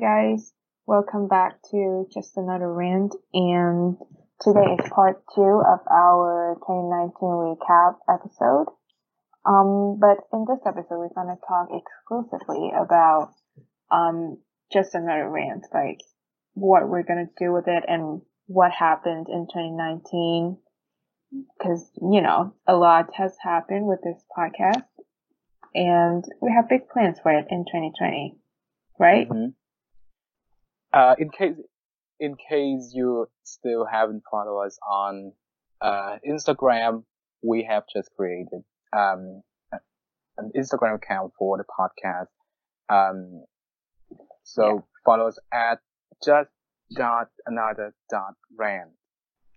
Guys, 0.00 0.52
welcome 0.86 1.26
back 1.26 1.62
to 1.70 2.06
Just 2.12 2.36
Another 2.36 2.70
Rant 2.70 3.14
and 3.32 3.96
today 4.40 4.76
is 4.78 4.90
part 4.90 5.22
two 5.34 5.40
of 5.66 5.80
our 5.90 6.56
2019 6.60 7.12
recap 7.20 7.96
episode. 8.06 8.66
Um, 9.46 9.98
but 9.98 10.18
in 10.34 10.44
this 10.46 10.60
episode 10.66 10.98
we're 10.98 11.14
gonna 11.14 11.38
talk 11.48 11.68
exclusively 11.70 12.72
about, 12.76 13.32
um, 13.90 14.38
Just 14.70 14.94
Another 14.94 15.30
Rant, 15.30 15.66
like 15.72 16.00
what 16.52 16.86
we're 16.88 17.02
gonna 17.02 17.30
do 17.38 17.54
with 17.54 17.66
it 17.66 17.84
and 17.88 18.20
what 18.48 18.72
happened 18.72 19.28
in 19.30 19.46
2019. 19.46 20.58
Cause, 21.62 21.90
you 22.02 22.20
know, 22.20 22.52
a 22.66 22.76
lot 22.76 23.14
has 23.14 23.34
happened 23.42 23.86
with 23.86 24.00
this 24.02 24.22
podcast 24.36 24.84
and 25.74 26.22
we 26.42 26.52
have 26.52 26.68
big 26.68 26.88
plans 26.88 27.18
for 27.22 27.32
it 27.32 27.46
in 27.48 27.64
2020, 27.64 28.38
right? 28.98 29.28
Mhm. 29.28 29.54
Uh, 30.96 31.14
in 31.18 31.28
case, 31.28 31.56
in 32.18 32.36
case 32.48 32.92
you 32.94 33.28
still 33.44 33.84
haven't 33.84 34.22
followed 34.30 34.62
us 34.66 34.78
on, 34.88 35.32
uh, 35.82 36.16
Instagram, 36.26 37.04
we 37.42 37.64
have 37.64 37.84
just 37.94 38.08
created, 38.16 38.62
um, 38.96 39.42
an 40.38 40.50
Instagram 40.56 40.94
account 40.94 41.32
for 41.38 41.58
the 41.58 41.64
podcast. 41.64 42.28
Um, 42.88 43.44
so 44.42 44.64
Yeah. 44.76 44.80
follow 45.04 45.26
us 45.28 45.38
at 45.52 45.80
just 46.24 46.50
dot 46.92 47.28
another 47.46 47.94
dot 48.08 48.34
rant 48.56 48.92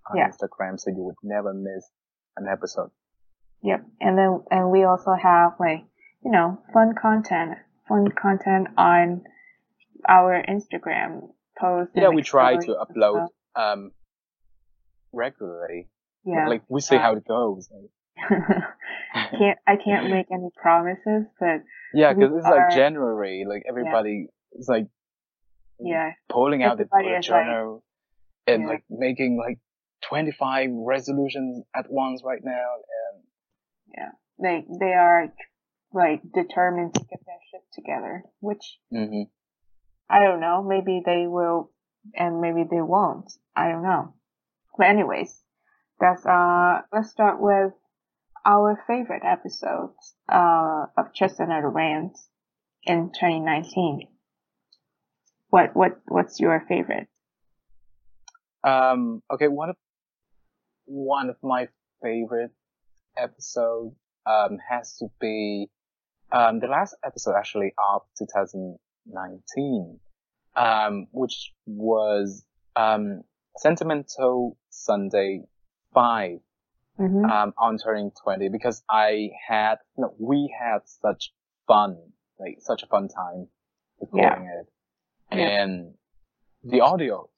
on 0.10 0.18
Yeah. 0.18 0.28
Instagram 0.30 0.78
so 0.80 0.90
you 0.90 1.04
would 1.04 1.22
never 1.24 1.54
miss 1.54 1.90
an 2.36 2.48
episode. 2.50 2.92
Yep. 3.62 3.86
And 4.02 4.18
then, 4.18 4.44
and 4.52 4.72
we 4.72 4.84
also 4.84 5.14
have 5.14 5.58
like, 5.60 5.86
you 6.22 6.32
know, 6.32 6.62
fun 6.74 6.96
content, 6.96 7.58
fun 7.88 8.12
content 8.12 8.68
on 8.78 9.24
our 10.08 10.42
Instagram 10.48 11.30
posts. 11.60 11.94
Yeah, 11.96 12.10
we 12.10 12.22
try 12.22 12.56
to 12.58 12.76
upload, 12.86 13.28
um, 13.56 13.92
regularly. 15.12 15.90
Yeah. 16.26 16.48
Like, 16.48 16.64
we 16.70 16.82
see 16.82 16.96
Uh, 16.96 17.00
how 17.02 17.16
it 17.16 17.26
goes. 17.28 17.70
can't, 18.28 19.58
I 19.66 19.76
can't 19.84 20.10
make 20.16 20.28
any 20.32 20.50
promises, 20.62 21.26
but 21.40 21.64
Yeah, 21.94 22.14
because 22.14 22.36
it's 22.36 22.46
are- 22.46 22.56
like 22.68 22.76
January, 22.76 23.46
like 23.48 23.64
everybody 23.68 24.28
is 24.54 24.68
like 24.68 24.88
yeah, 25.80 26.12
pulling 26.28 26.62
out 26.64 26.78
the 26.78 26.84
Everybody 26.84 27.04
bullet 27.08 27.20
is 27.20 27.30
like- 27.30 27.46
journal 27.46 27.84
and 28.48 28.64
Yeah. 28.64 28.68
like 28.70 28.84
making 28.90 29.38
like 29.38 29.60
25 30.04 30.70
resolutions 30.74 31.64
at 31.76 31.86
once 31.90 32.22
right 32.26 32.42
now. 32.44 32.68
And 33.14 33.24
yeah, 33.98 34.12
they, 34.42 34.66
they 34.80 34.94
are 34.94 35.34
like 35.94 36.22
determined 36.34 36.94
to 36.96 37.00
get 37.02 37.20
their 37.26 37.40
shit 37.52 37.62
together, 37.74 38.24
which 38.42 38.78
And 38.92 39.10
hmm 39.10 39.22
I 40.10 40.20
don't 40.20 40.40
know. 40.40 40.64
Maybe 40.64 41.02
they 41.06 41.28
will 41.28 41.72
and 42.16 42.42
maybe 42.42 42.64
they 42.70 42.82
won't. 42.82 43.32
I 43.56 43.70
don't 43.70 43.84
know. 43.84 44.14
But 44.78 44.88
anyways, 44.88 45.44
that's 46.00 46.26
uh 46.26 46.82
let's 46.92 47.12
start 47.12 47.40
with 47.40 47.74
our 48.46 48.84
favorite 48.88 49.24
episodes 49.26 50.16
uh 50.28 50.86
of 50.98 51.08
Another 51.40 51.70
Rant 51.70 52.18
in 52.84 53.12
2019. 53.14 54.08
What 55.50 55.76
what 55.76 56.00
what's 56.08 56.40
your 56.40 56.64
favorite? 56.68 57.08
um, 58.64 59.22
okay, 59.32 59.48
one 59.48 59.70
of 59.70 59.78
one 60.86 61.30
of 61.30 61.38
my 61.44 61.68
favorite 62.02 62.52
episodes 63.18 63.96
um 64.26 64.58
has 64.70 64.98
to 64.98 65.08
be 65.20 65.70
um 66.32 66.60
the 66.60 66.68
last 66.68 66.96
episode 67.04 67.36
actually 67.38 67.74
of 67.78 68.02
2019, 69.06 70.00
um, 70.56 71.08
which 71.12 71.54
was 71.66 72.44
um 72.76 73.22
Sentimental 73.58 74.58
Sunday 74.70 75.44
Five. 75.94 76.40
Mm-hmm. 77.00 77.24
um, 77.32 77.54
on 77.58 77.78
turning 77.78 78.12
20 78.26 78.50
because 78.50 78.84
I 78.90 79.30
had, 79.48 79.76
no, 79.96 80.14
we 80.20 80.54
had 80.60 80.80
such 80.86 81.32
fun, 81.66 81.96
like 82.38 82.58
such 82.60 82.84
a 82.84 82.88
fun 82.88 83.08
time 83.08 83.48
recording 84.02 84.50
it. 84.50 84.68
Yeah. 85.32 85.38
And 85.62 85.94
the 86.62 86.82
audio 86.82 87.30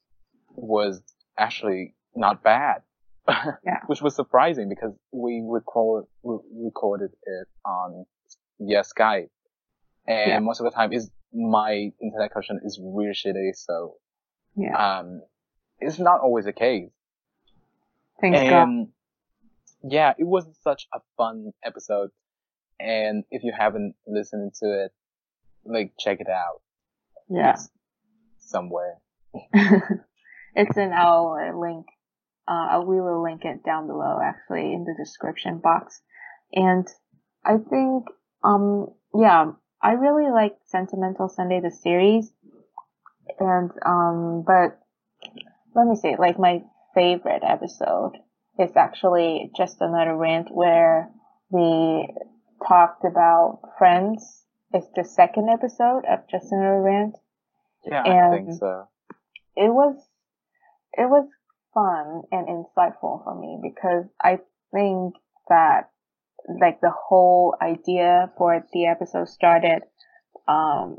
was 0.56 1.04
actually 1.38 1.94
not 2.16 2.42
bad. 2.44 2.82
Yeah. 3.64 3.82
Which 3.86 4.02
was 4.02 4.16
surprising 4.16 4.68
because 4.68 4.94
we 5.12 5.44
record, 5.48 6.06
we 6.24 6.38
recorded 6.56 7.12
it 7.24 7.48
on 7.64 8.06
via 8.60 8.82
Skype. 8.82 9.30
And 10.08 10.28
Yeah. 10.32 10.40
most 10.40 10.60
of 10.60 10.64
the 10.64 10.72
time 10.72 10.92
is 10.92 11.12
my 11.34 11.92
internet 12.02 12.31
connection 12.31 12.59
is 12.64 12.80
really 12.81 13.14
shitty, 13.14 13.56
so, 13.56 13.96
yeah. 14.56 15.00
um, 15.00 15.22
it's 15.80 16.00
not 16.00 16.22
always 16.22 16.46
the 16.46 16.53
case. 16.53 16.90
Thanks 18.22 18.40
God. 18.40 18.64
And 18.64 18.88
yeah, 19.84 20.14
it 20.18 20.25
was 20.25 20.46
such 20.64 20.88
a 20.94 21.00
fun 21.18 21.52
episode. 21.64 22.12
And 22.80 23.24
if 23.31 23.44
you 23.44 23.53
haven't 23.58 23.96
listened 24.08 24.53
to 24.62 24.86
it, 24.86 24.91
like 25.66 25.94
check 26.00 26.20
it 26.20 26.30
out. 26.30 26.62
Yeah. 27.30 27.53
It's 27.53 27.70
somewhere. 28.40 28.97
it's 29.53 30.78
in 30.78 30.91
our 30.91 31.58
link. 31.59 31.86
Uh, 32.47 32.81
we 32.86 33.00
will 33.00 33.24
link 33.24 33.46
it 33.46 33.64
down 33.64 33.88
below 33.88 34.20
actually 34.22 34.74
in 34.74 34.84
the 34.84 34.96
description 34.97 35.59
box. 35.59 36.02
And 36.53 36.88
I 37.46 37.58
think, 37.58 38.06
um, 38.44 38.88
yeah, 39.14 39.52
I 39.84 39.94
really 39.94 40.30
like 40.31 40.58
Sentimental 40.66 41.28
Sunday, 41.30 41.59
the 41.59 41.72
series. 41.72 42.31
And, 43.40 43.72
um, 43.86 44.44
but 44.46 44.80
let 45.75 45.88
me 45.88 45.96
see, 45.96 46.16
like 46.18 46.38
my 46.38 46.64
favorite 46.94 47.44
episode 47.44 48.14
is 48.59 48.75
actually 48.75 49.52
just 49.56 49.78
another 49.81 50.16
rant 50.16 50.50
where 50.52 51.09
we 51.50 52.08
talked 52.68 53.06
about 53.06 53.59
friends. 53.78 54.46
It's 54.74 54.88
the 54.96 55.03
second 55.03 55.50
episode 55.50 56.03
of 56.09 56.28
just 56.30 56.52
another 56.52 56.81
rant 56.81 57.16
Yeah, 57.86 58.02
I 58.02 58.30
think 58.36 58.50
And- 58.50 58.58
so. 58.58 58.88
it 59.56 59.70
was 59.70 59.96
it 60.94 61.09
was 61.09 61.25
fun 61.74 62.24
and 62.31 62.47
insightful 62.47 63.24
for 63.24 63.34
me 63.36 63.59
because 63.62 64.06
I 64.22 64.40
think 64.74 65.16
that 65.47 65.90
like 66.59 66.81
the 66.81 66.91
whole 66.91 67.56
idea 67.62 68.31
for 68.38 68.66
the 68.74 68.88
episode 68.88 69.29
started 69.29 69.81
um 70.47 70.97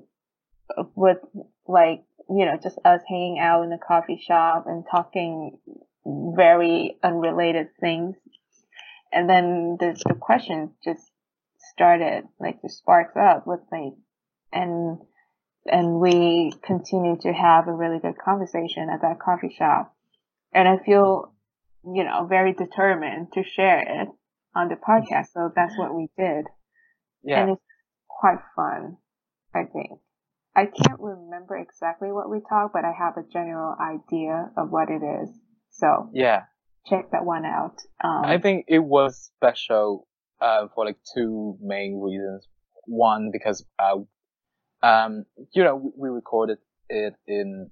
with 0.95 1.19
like 1.67 2.05
you 2.29 2.45
know 2.45 2.57
just 2.63 2.79
us 2.85 3.01
hanging 3.09 3.39
out 3.39 3.63
in 3.63 3.71
the 3.71 3.79
coffee 3.79 4.23
shop 4.25 4.65
and 4.67 4.85
talking 4.91 5.59
very 6.05 6.97
unrelated 7.03 7.69
things 7.81 8.17
and 9.13 9.29
then 9.29 9.77
the 9.79 10.01
the 10.07 10.15
questions 10.15 10.71
just 10.85 11.11
started 11.59 12.25
like 12.41 12.61
the 12.63 12.69
sparks 12.69 13.17
up 13.17 13.47
with 13.47 13.61
like 13.71 13.95
and 14.53 14.99
and 15.67 16.01
we 16.01 16.53
continue 16.65 17.17
to 17.21 17.33
have 17.33 17.69
a 17.69 17.73
really 17.73 17.99
good 17.99 18.19
conversation 18.19 18.89
at 18.91 19.03
that 19.03 19.21
coffee 19.21 19.55
shop. 19.57 19.95
And 20.53 20.67
I 20.67 20.79
feel, 20.79 21.33
you 21.85 22.05
know, 22.05 22.27
very 22.29 22.53
determined 22.53 23.33
to 23.35 23.45
share 23.45 24.03
it 24.03 24.09
on 24.55 24.69
the 24.69 24.77
podcast. 24.77 25.29
So 25.33 25.51
that's 25.55 25.77
what 25.79 25.95
we 25.95 26.09
did. 26.19 26.47
Yeah. 27.23 27.43
And 27.43 27.51
it's 27.53 27.63
quite 28.09 28.39
fun, 28.57 28.97
I 29.55 29.65
think. 29.65 30.01
I 30.55 30.67
can't 30.67 31.01
remember 31.01 31.57
exactly 31.57 32.13
what 32.13 32.29
we 32.29 32.41
talked, 32.49 32.75
but 32.75 32.85
I 32.85 32.93
have 32.93 33.17
a 33.17 33.27
general 33.33 33.75
idea 33.81 34.51
of 34.57 34.71
what 34.71 34.91
it 34.91 35.03
is. 35.03 35.31
So 35.71 36.11
yeah. 36.13 36.43
check 36.87 37.11
that 37.13 37.25
one 37.25 37.47
out. 37.47 37.79
Um, 38.05 38.25
I 38.25 38.39
think 38.39 38.67
it 38.69 38.81
was 38.85 39.31
special, 39.37 40.07
uh, 40.41 40.67
for 40.75 40.85
like 40.85 40.99
two 41.15 41.57
main 41.63 42.01
reasons. 42.01 42.47
One, 42.85 43.31
because, 43.33 43.65
uh, 43.79 43.99
um, 44.83 45.25
you 45.55 45.65
know, 45.65 45.77
we, 45.77 45.91
we 45.97 46.09
recorded 46.11 46.59
it 46.89 47.15
in, 47.27 47.71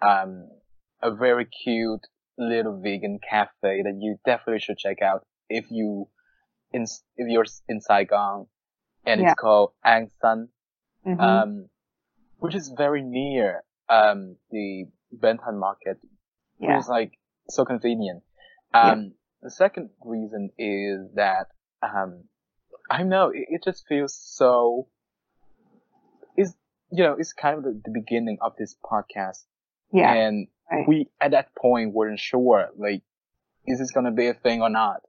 um, 0.00 0.48
a 1.02 1.14
very 1.14 1.44
cute 1.44 2.06
little 2.38 2.80
vegan 2.80 3.18
cafe 3.28 3.82
that 3.82 3.98
you 3.98 4.16
definitely 4.24 4.60
should 4.60 4.78
check 4.78 5.02
out 5.02 5.26
if 5.48 5.70
you, 5.70 6.08
in, 6.72 6.84
if 7.16 7.28
you're 7.28 7.46
in 7.68 7.80
Saigon 7.80 8.46
and 9.04 9.20
Yeah. 9.20 9.32
it's 9.32 9.40
called 9.40 9.72
Ang 9.84 10.10
San, 10.20 10.48
mhm. 11.06 11.20
um, 11.20 11.68
which 12.38 12.54
is 12.54 12.72
very 12.76 13.02
near, 13.02 13.62
um, 13.88 14.36
the 14.50 14.86
Ben 15.12 15.38
Thanh 15.38 15.58
market 15.58 15.98
yeah. 16.58 16.78
it's 16.78 16.88
like 16.88 17.18
so 17.48 17.64
convenient. 17.64 18.22
Yeah. 18.74 18.92
Um, 18.92 19.12
the 19.42 19.50
second 19.50 19.90
reason 20.04 20.50
is 20.58 21.14
that, 21.14 21.48
um, 21.82 22.24
I 22.90 23.02
know, 23.02 23.28
it, 23.28 23.46
it 23.48 23.64
just 23.64 23.86
feels 23.88 24.14
so, 24.14 24.88
it's, 26.36 26.54
you 26.90 27.04
know, 27.04 27.16
it's 27.18 27.32
kind 27.32 27.58
of 27.58 27.64
the, 27.64 27.80
the 27.84 27.90
beginning 27.92 28.38
of 28.40 28.54
this 28.58 28.76
podcast. 28.84 29.44
Yeah. 29.92 30.12
And 30.12 30.48
right. 30.70 30.88
we, 30.88 31.08
at 31.20 31.32
that 31.32 31.54
point, 31.54 31.92
weren't 31.92 32.20
sure, 32.20 32.70
like, 32.76 33.02
is 33.66 33.78
this 33.78 33.90
gonna 33.90 34.12
be 34.12 34.28
a 34.28 34.34
thing 34.34 34.62
or 34.62 34.70
not? 34.70 35.02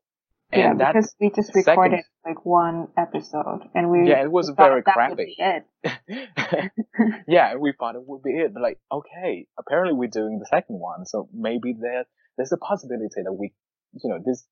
And 0.49 0.61
yeah, 0.61 0.73
that 0.75 0.93
because 0.93 1.15
we 1.19 1.29
just 1.29 1.51
second- 1.53 1.67
recorded 1.71 2.05
like 2.25 2.45
one 2.45 2.87
episode, 2.97 3.63
and 3.75 3.89
we 3.91 4.07
Yeah, 4.09 4.23
it 4.23 4.31
was 4.31 4.49
very 4.55 4.81
crappy. 4.81 5.35
it. 5.37 5.65
yeah, 7.27 7.55
we 7.55 7.73
thought 7.77 7.95
it 7.95 8.01
would 8.05 8.23
be 8.23 8.31
it, 8.31 8.53
but 8.53 8.63
like, 8.63 8.79
okay, 8.91 9.47
apparently 9.59 9.93
we're 9.93 10.07
doing 10.07 10.39
the 10.39 10.45
second 10.45 10.79
one, 10.79 11.05
so 11.05 11.27
maybe 11.33 11.73
there 11.79 12.05
there's 12.37 12.51
a 12.53 12.57
possibility 12.57 13.21
that 13.23 13.33
we, 13.33 13.51
you 13.93 14.09
know, 14.09 14.19
this 14.25 14.47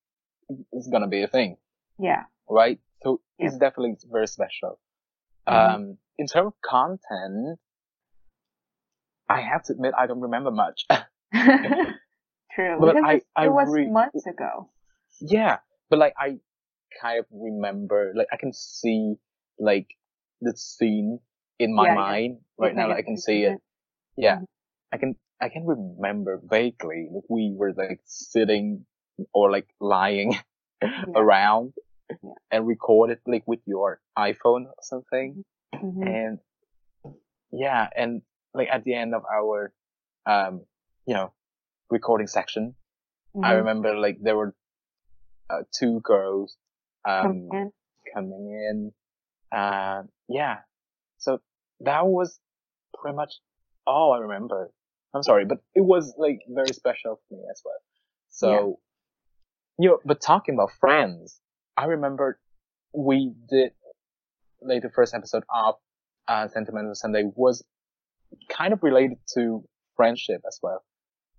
is 0.72 0.88
gonna 0.92 1.08
be 1.08 1.22
a 1.22 1.28
thing, 1.28 1.56
Yeah. 1.98 2.24
right? 2.48 2.78
So 3.02 3.20
Yeah. 3.38 3.46
it's 3.46 3.56
definitely 3.56 3.96
very 4.10 4.26
special. 4.26 4.78
Mhm. 5.48 5.74
Um, 5.74 5.98
in 6.18 6.26
terms 6.26 6.48
of 6.48 6.60
content, 6.62 7.58
I 9.28 9.40
have 9.40 9.62
to 9.64 9.72
admit 9.72 9.94
I 9.96 10.06
don't 10.06 10.20
remember 10.20 10.50
much. 10.50 10.86
True. 10.90 12.76
But 12.80 12.86
because 12.94 13.02
I- 13.04 13.14
it's- 13.14 13.26
I 13.34 13.46
it 13.46 13.52
was 13.52 13.68
re- 13.72 13.90
months 13.90 14.26
ago. 14.26 14.70
yeah, 15.20 15.58
but 15.90 15.98
like 15.98 16.14
I 16.18 16.38
kind 17.00 17.20
of 17.20 17.26
remember, 17.30 18.12
like 18.16 18.28
I 18.32 18.36
can 18.36 18.52
see 18.52 19.16
like 19.58 19.88
the 20.40 20.56
scene 20.56 21.20
in 21.58 21.74
my 21.74 21.84
Yeah, 21.84 21.94
yeah. 21.94 21.96
mind 21.96 22.38
right 22.58 22.72
You 22.72 22.76
now. 22.76 22.88
Like, 22.88 22.98
I 22.98 23.02
can 23.02 23.16
see 23.16 23.42
it. 23.44 23.58
Yeah, 24.16 24.38
Mhm. 24.40 24.46
I 24.92 24.98
can 24.98 25.16
I 25.40 25.48
can 25.48 25.66
remember 25.66 26.40
vaguely 26.42 27.08
like 27.12 27.24
we 27.28 27.54
were 27.56 27.72
like 27.72 28.00
sitting 28.04 28.86
or 29.32 29.50
like 29.50 29.68
lying 29.80 30.36
around 31.14 31.72
Yeah. 32.22 32.34
and 32.50 32.66
recorded 32.66 33.20
like 33.26 33.44
with 33.46 33.60
your 33.66 34.00
iPhone 34.18 34.66
or 34.66 34.74
something. 34.82 35.44
Mhm. 35.74 36.02
And 36.06 36.38
yeah, 37.52 37.88
and 37.96 38.22
like 38.54 38.68
at 38.70 38.84
the 38.84 38.94
end 38.94 39.14
of 39.14 39.22
our 39.24 39.72
um 40.26 40.64
you 41.06 41.14
know 41.14 41.32
recording 41.90 42.26
section, 42.26 42.74
I 43.42 43.52
Mhm. 43.52 43.58
remember 43.60 43.96
like 43.96 44.18
there 44.20 44.36
were 44.36 44.54
uh, 45.50 45.62
two 45.78 46.00
girls 46.00 46.56
um 47.08 47.22
Come 47.22 47.48
in. 47.52 47.72
coming 48.14 48.46
in. 48.50 48.92
Uh, 49.56 50.02
yeah. 50.28 50.58
So 51.18 51.40
that 51.80 52.06
was 52.06 52.38
pretty 53.00 53.16
much 53.16 53.34
all 53.86 54.12
I 54.12 54.18
remember. 54.18 54.70
I'm 55.14 55.22
sorry, 55.22 55.44
but 55.44 55.58
it 55.74 55.80
was 55.82 56.14
like 56.18 56.40
very 56.48 56.72
special 56.72 57.20
for 57.28 57.34
me 57.36 57.44
as 57.50 57.62
well. 57.64 57.78
So, 58.28 58.78
you 59.78 59.88
know, 59.88 59.98
but 60.04 60.20
talking 60.20 60.54
about 60.54 60.72
friends, 60.72 61.40
I 61.76 61.86
remember 61.86 62.38
we 62.92 63.32
did 63.48 63.72
like 64.60 64.82
the 64.82 64.90
first 64.90 65.14
episode 65.14 65.44
of 65.54 65.76
uh, 66.28 66.48
Sentimental 66.48 66.94
Sunday 66.94 67.24
was 67.34 67.64
kind 68.50 68.72
of 68.72 68.82
related 68.82 69.18
to 69.34 69.64
friendship 69.96 70.42
as 70.46 70.58
well. 70.62 70.84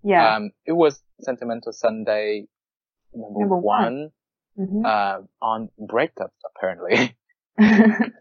Yeah. 0.04 0.36
Um, 0.36 0.52
it 0.66 0.72
was 0.72 1.04
Sentimental 1.22 1.74
Sunday 1.74 2.48
number, 3.14 3.40
Number 3.40 3.58
one, 3.58 4.12
one. 4.56 4.68
Mhm. 4.68 4.86
uh, 4.86 5.22
on 5.42 5.70
breakups 5.80 6.40
apparently. 6.46 7.16
it 7.58 8.14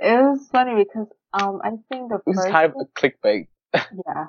was 0.00 0.48
funny 0.50 0.84
because 0.84 1.08
um 1.32 1.60
I 1.62 1.70
think 1.88 2.10
the 2.10 2.16
it 2.16 2.22
was 2.26 2.36
first 2.36 2.48
kind 2.48 2.72
of 2.72 2.76
a 2.80 2.84
clickbait. 3.00 3.48
yeah 3.74 4.26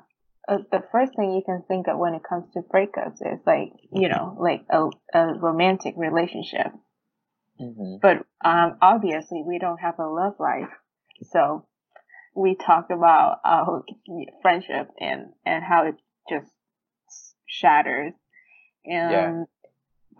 uh, 0.47 0.59
the 0.71 0.83
first 0.91 1.15
thing 1.15 1.33
you 1.33 1.41
can 1.45 1.63
think 1.67 1.87
of 1.87 1.97
when 1.97 2.13
it 2.13 2.23
comes 2.23 2.45
to 2.53 2.61
breakups 2.61 3.21
is 3.21 3.39
like 3.45 3.73
you 3.91 4.07
know 4.09 4.35
like 4.39 4.63
a 4.69 4.89
a 5.13 5.33
romantic 5.39 5.95
relationship, 5.97 6.67
hmm 7.59 7.97
but 8.01 8.25
um 8.45 8.77
obviously 8.81 9.43
we 9.45 9.59
don't 9.59 9.79
have 9.79 9.99
a 9.99 10.07
love 10.07 10.35
life, 10.39 10.69
so 11.23 11.65
we 12.35 12.55
talk 12.55 12.89
about 12.91 13.39
our 13.43 13.83
friendship 14.41 14.89
and 14.99 15.33
and 15.45 15.63
how 15.63 15.85
it 15.87 15.95
just 16.29 16.51
shatters. 17.47 18.13
And 18.85 19.11
Yeah. 19.11 19.43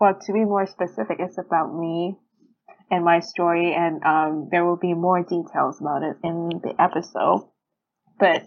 Well, 0.00 0.18
to 0.20 0.32
be 0.32 0.44
more 0.44 0.66
specific, 0.66 1.18
it's 1.20 1.38
about 1.38 1.74
me 1.74 2.16
and 2.90 3.04
my 3.04 3.20
story, 3.20 3.74
and 3.74 4.02
um, 4.04 4.48
there 4.50 4.64
will 4.64 4.76
be 4.76 4.94
more 4.94 5.22
details 5.22 5.80
about 5.80 6.02
it 6.02 6.16
in 6.24 6.60
the 6.62 6.74
episode. 6.78 7.48
But 8.18 8.44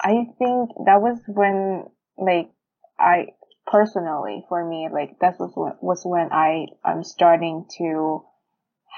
I 0.00 0.26
think 0.38 0.70
that 0.86 1.00
was 1.00 1.18
when, 1.26 1.84
like, 2.16 2.50
I 2.98 3.28
personally, 3.66 4.44
for 4.48 4.64
me, 4.64 4.88
like, 4.92 5.18
that 5.20 5.38
was 5.38 5.52
when, 5.54 5.72
was 5.80 6.02
when 6.04 6.28
I 6.32 6.66
I'm 6.84 7.02
starting 7.02 7.66
to 7.78 8.24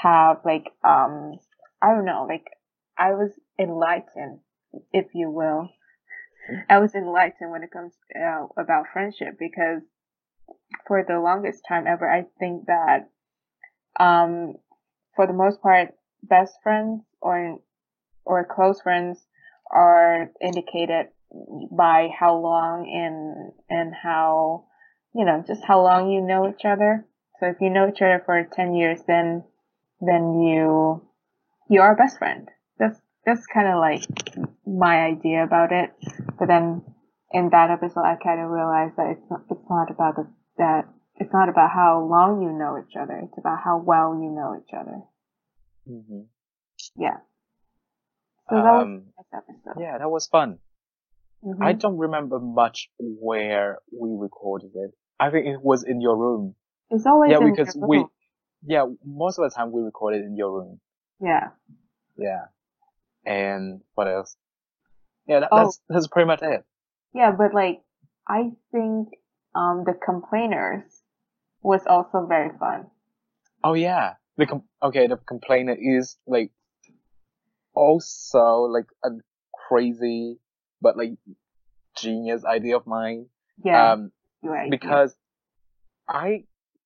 have 0.03 0.39
like 0.45 0.71
um 0.85 1.39
I 1.83 1.95
don't 1.95 2.05
know, 2.05 2.27
like 2.29 2.47
I 2.97 3.13
was 3.13 3.31
enlightened, 3.59 4.41
if 4.93 5.07
you 5.15 5.31
will. 5.31 5.71
I 6.69 6.79
was 6.79 6.95
enlightened 6.95 7.51
when 7.51 7.63
it 7.63 7.71
comes 7.71 7.93
uh, 8.17 8.47
about 8.57 8.87
friendship 8.93 9.39
because 9.39 9.83
for 10.87 11.05
the 11.07 11.21
longest 11.21 11.63
time 11.69 11.87
ever, 11.87 12.11
I 12.11 12.25
think 12.39 12.67
that 12.67 13.11
um 13.99 14.55
for 15.17 15.27
the 15.27 15.33
most 15.33 15.61
part, 15.61 15.89
best 16.23 16.55
friends 16.63 17.03
or 17.21 17.59
or 18.25 18.45
close 18.45 18.81
friends 18.81 19.27
are 19.71 20.31
indicated 20.41 21.09
by 21.71 22.09
how 22.19 22.37
long 22.37 22.89
and 22.89 23.53
and 23.69 23.95
how 23.95 24.65
you 25.15 25.25
know 25.25 25.43
just 25.47 25.63
how 25.65 25.83
long 25.83 26.11
you 26.11 26.21
know 26.21 26.49
each 26.49 26.65
other. 26.65 27.05
So 27.41 27.47
if 27.47 27.57
you 27.61 27.71
know 27.71 27.89
each 27.89 28.03
other 28.03 28.23
for 28.25 28.49
ten 28.53 28.75
years, 28.75 29.01
then 29.07 29.45
then 30.01 30.41
you 30.41 31.03
you 31.69 31.81
are 31.83 31.93
a 31.93 31.97
best 31.97 32.19
friend. 32.19 32.49
That's 32.79 32.99
that's 33.27 33.47
kind 33.47 33.69
of 33.69 33.79
like 33.79 34.05
my 34.67 35.05
idea 35.05 35.45
about 35.45 35.73
it. 35.73 35.91
But 36.39 36.49
then 36.49 36.83
in 37.31 37.51
that 37.51 37.71
episode, 37.71 38.05
I 38.05 38.17
kind 38.17 38.41
of 38.41 38.51
realized 38.51 38.97
that 38.97 39.11
it's 39.11 39.31
not 39.31 39.43
it's 39.51 39.69
not 39.69 39.91
about 39.91 40.17
the, 40.17 40.27
that 40.59 40.89
it's 41.17 41.33
not 41.33 41.49
about 41.49 41.71
how 41.71 42.07
long 42.09 42.43
you 42.43 42.51
know 42.53 42.79
each 42.79 42.95
other. 42.97 43.21
It's 43.25 43.39
about 43.39 43.59
how 43.65 43.79
well 43.85 44.15
you 44.23 44.31
know 44.31 44.61
each 44.61 44.73
other. 44.73 45.01
hmm 45.87 46.23
Yeah. 46.97 47.19
So 48.49 48.57
that 48.57 48.63
was 48.65 48.85
Um, 48.85 49.13
this 49.17 49.27
episode. 49.33 49.81
yeah, 49.81 49.99
that 49.99 50.11
was 50.11 50.27
fun. 50.27 50.59
Mhm. 51.45 51.63
I 51.65 51.73
don't 51.73 51.99
remember 51.99 52.39
much 52.39 52.91
where 52.99 53.79
we 53.93 54.11
recorded 54.17 54.73
it. 54.75 54.93
I 55.21 55.31
think 55.31 55.47
it 55.47 55.63
was 55.63 55.83
in 55.85 56.01
your 56.01 56.17
room. 56.17 56.55
It's 56.91 57.07
always 57.07 57.31
yeah, 57.31 57.39
in 57.39 57.51
because 57.51 57.77
your 57.77 57.87
we, 57.89 58.07
yeah, 58.63 58.87
most 59.05 59.39
of 59.39 59.45
the 59.49 59.55
time 59.55 59.71
we 59.73 59.83
recorded 59.83 60.25
in 60.25 60.37
your 60.37 60.51
room. 60.53 60.81
Yeah. 61.21 61.51
Yeah. 62.17 62.47
And 63.25 63.83
what 63.95 64.09
else? 64.09 64.37
Yeah, 65.27 65.41
that, 65.41 65.49
Oh. 65.53 65.57
that's, 65.65 65.81
that's 65.89 66.07
pretty 66.09 66.27
much 66.27 66.43
it. 66.43 66.65
Yeah, 67.13 67.33
but 67.33 67.53
like 67.55 67.83
I 68.27 68.53
think 68.73 69.09
um 69.55 69.85
the 69.85 69.95
complainers 69.95 71.03
was 71.63 71.83
also 71.87 72.27
very 72.27 72.51
fun. 72.59 72.87
Oh 73.65 73.75
yeah. 73.75 74.15
The 74.37 74.47
com- 74.47 74.69
okay, 74.83 75.07
the 75.09 75.17
complainer 75.17 75.75
is 75.79 76.17
like 76.27 76.53
also 77.75 78.69
like 78.71 78.87
a 79.05 79.11
crazy 79.69 80.39
but 80.81 80.97
like 80.97 81.13
genius 81.97 82.45
idea 82.45 82.77
of 82.77 82.87
mine. 82.87 83.27
Yeah. 83.65 83.93
Um, 83.93 84.13
right. 84.43 84.71
because 84.71 85.17
I 86.09 86.45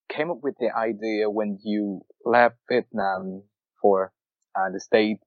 came 0.08 0.30
up 0.30 0.38
with 0.42 0.54
the 0.58 0.74
idea 0.74 1.28
when 1.28 1.58
you 1.62 2.02
left 2.24 2.56
Vietnam 2.70 3.42
for 3.80 4.12
uh, 4.54 4.70
the 4.70 4.80
state 4.80 5.18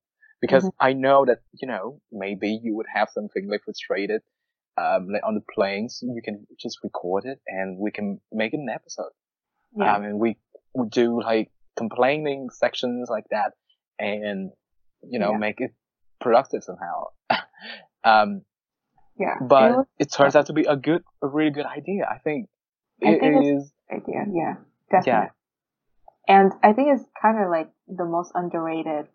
because 0.41 0.63
Mhm. 0.65 0.71
I 0.79 0.93
know 0.93 1.25
that 1.25 1.39
you 1.53 1.67
know 1.67 2.01
maybe 2.11 2.59
you 2.61 2.75
would 2.75 2.87
have 2.93 3.09
something 3.09 3.47
like 3.47 3.63
frustrated 3.63 4.21
um 4.77 5.07
like 5.11 5.23
on 5.25 5.35
the 5.35 5.43
planes, 5.53 5.99
you 6.03 6.21
can 6.23 6.45
just 6.59 6.79
record 6.83 7.25
it 7.25 7.39
and 7.47 7.77
we 7.79 7.91
can 7.91 8.19
make 8.31 8.53
it 8.53 8.57
an 8.59 8.69
episode 8.69 9.11
yeah. 9.77 9.95
um 9.95 10.03
and 10.03 10.19
we 10.19 10.37
we 10.73 10.87
do 10.89 11.21
like 11.21 11.51
complaining 11.77 12.49
sections 12.49 13.09
like 13.09 13.25
that 13.31 13.51
and 13.99 14.51
you 15.09 15.19
know 15.19 15.31
Yeah. 15.31 15.37
make 15.37 15.59
it 15.61 15.71
productive 16.19 16.63
somehow 16.63 17.05
um 18.03 18.41
yeah. 19.19 19.35
but 19.41 19.71
it 19.71 19.75
was 19.75 19.85
it 19.99 20.11
turns 20.11 20.35
out 20.35 20.47
to 20.47 20.53
be 20.53 20.63
a 20.63 20.75
good 20.75 21.03
a 21.21 21.27
really 21.27 21.51
good 21.51 21.65
idea 21.65 22.05
I 22.09 22.19
think 22.19 22.49
I 23.03 23.09
it 23.11 23.19
think 23.19 23.45
is 23.45 23.71
idea. 23.91 24.25
Yeah. 24.31 24.55
Definitely. 24.91 25.11
Yeah. 25.11 25.27
And 26.27 26.51
I 26.63 26.73
think 26.73 26.89
it's 26.93 27.03
kind 27.21 27.43
of 27.43 27.49
like 27.49 27.69
the 27.87 28.05
most 28.05 28.31
underrated 28.33 29.07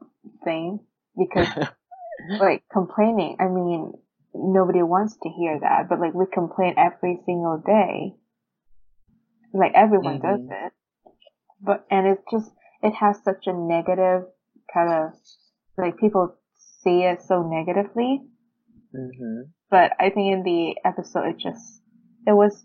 thing 0.44 0.80
because 1.16 1.48
like 2.40 2.62
complaining, 2.72 3.36
I 3.40 3.48
mean, 3.48 3.92
nobody 4.34 4.82
wants 4.82 5.16
to 5.22 5.28
hear 5.28 5.58
that, 5.60 5.88
but 5.88 6.00
like 6.00 6.14
we 6.14 6.26
complain 6.32 6.74
every 6.76 7.20
single 7.26 7.58
day. 7.64 8.14
Like 9.52 9.72
everyone 9.74 10.20
does 10.20 10.40
Mhm. 10.40 10.66
it. 10.66 10.72
But, 11.60 11.86
and 11.90 12.06
it's 12.06 12.24
just, 12.30 12.52
it 12.82 12.94
has 12.94 13.22
such 13.22 13.46
a 13.46 13.52
negative 13.52 14.28
kind 14.72 14.90
of, 14.92 15.12
like 15.76 15.98
people 15.98 16.36
see 16.82 17.02
it 17.02 17.22
so 17.22 17.42
negatively. 17.42 18.22
hmm 18.92 19.42
But 19.70 19.92
I 20.00 20.10
think 20.10 20.32
in 20.32 20.42
the 20.42 20.76
episode, 20.84 21.26
it 21.26 21.38
just, 21.38 21.82
it 22.26 22.32
was 22.32 22.64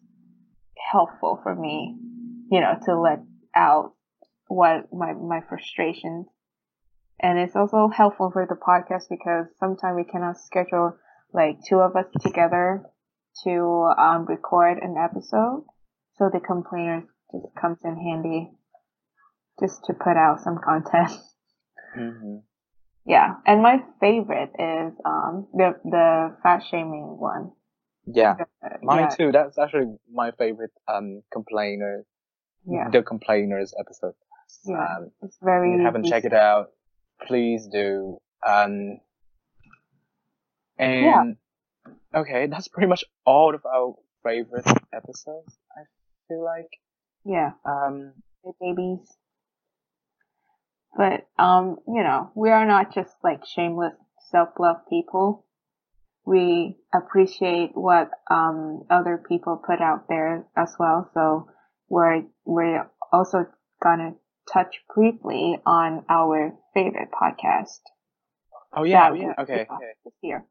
helpful 0.92 1.40
for 1.44 1.56
me, 1.56 1.98
you 2.52 2.62
know, 2.62 2.78
to 2.86 3.00
let 3.00 3.20
out 3.56 3.94
what 4.48 4.92
my, 4.94 5.14
my 5.14 5.42
frustrations. 5.42 6.28
And 7.20 7.40
it's 7.40 7.56
also 7.56 7.88
helpful 7.88 8.32
for 8.32 8.46
the 8.46 8.56
podcast 8.56 9.10
because 9.10 9.48
sometimes 9.60 9.96
we 9.96 10.04
cannot 10.04 10.38
schedule 10.38 10.98
like 11.34 11.58
two 11.68 11.78
of 11.80 11.96
us 11.96 12.06
together 12.22 12.84
to 13.44 13.92
um, 13.98 14.26
record 14.26 14.78
an 14.82 14.96
episode. 14.98 15.66
So 16.18 16.30
the 16.32 16.40
complainers 16.40 17.04
just 17.32 17.54
comes 17.60 17.80
in 17.84 17.96
handy 17.98 18.52
just 19.60 19.84
to 19.86 19.94
put 19.94 20.16
out 20.18 20.40
some 20.42 20.58
content. 20.64 21.12
hmm 21.94 22.38
Yeah, 23.06 23.36
and 23.46 23.62
my 23.62 23.84
favorite 24.00 24.52
is 24.58 24.94
um 25.06 25.48
the 25.54 25.76
the 25.84 26.38
fat 26.44 26.64
shaming 26.70 27.18
one. 27.20 27.52
Yeah, 28.06 28.36
Uh, 28.64 28.70
mine 28.82 29.02
yeah, 29.02 29.10
too. 29.10 29.32
That's 29.32 29.58
actually 29.58 29.98
my 30.12 30.32
favorite 30.32 30.72
um 30.88 31.22
complainer, 31.32 32.06
Yeah, 32.66 32.90
the 32.90 33.04
complainers 33.04 33.74
episode. 33.80 34.16
yeah, 34.66 34.98
Um, 34.98 35.12
it's 35.22 35.38
very. 35.42 35.74
if 35.74 35.80
you 35.80 35.86
haven't 35.86 36.06
checked 36.06 36.26
it 36.26 36.34
out, 36.34 36.72
please 37.28 37.68
do. 37.68 38.20
Um, 38.46 39.00
and 40.78 41.38
okay, 42.14 42.48
that's 42.48 42.68
pretty 42.74 42.88
much 42.88 43.04
all 43.26 43.56
of 43.56 43.66
our 43.66 43.96
favorite 44.24 44.68
episodes. 44.94 45.58
I 45.76 45.82
feel 46.28 46.44
like. 46.44 46.70
Yeah, 47.24 47.52
Um, 47.66 48.14
the 48.44 48.54
babies. 48.62 49.00
But 50.96 51.28
um, 51.38 51.78
you 51.88 52.04
know, 52.04 52.32
we 52.36 52.52
are 52.52 52.66
not 52.66 52.94
just 52.94 53.14
like 53.24 53.46
shameless 53.46 53.94
self-love 54.32 54.78
people. 54.90 55.46
We 56.26 56.78
appreciate 56.94 57.72
what 57.74 58.10
um 58.30 58.86
other 58.90 59.22
people 59.28 59.62
put 59.66 59.82
out 59.82 60.08
there 60.08 60.46
as 60.56 60.76
well. 60.80 61.10
So 61.14 61.50
we're 61.90 62.24
we're 62.46 62.90
also 63.12 63.46
gonna 63.82 64.14
touch 64.52 64.82
briefly 64.94 65.60
on 65.66 66.06
our 66.10 66.54
favorite 66.74 67.10
podcast. 67.12 67.82
oh 68.74 68.84
yeah, 68.84 69.14
yeah. 69.14 69.34
Okay, 69.38 69.66
okay. 69.70 69.94
This 70.04 70.14
year. 70.22 70.46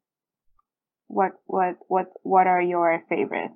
What 1.09 1.33
what 1.47 1.77
what 1.89 2.07
what 2.23 2.47
are 2.47 2.63
your 2.63 3.03
favorites? 3.09 3.55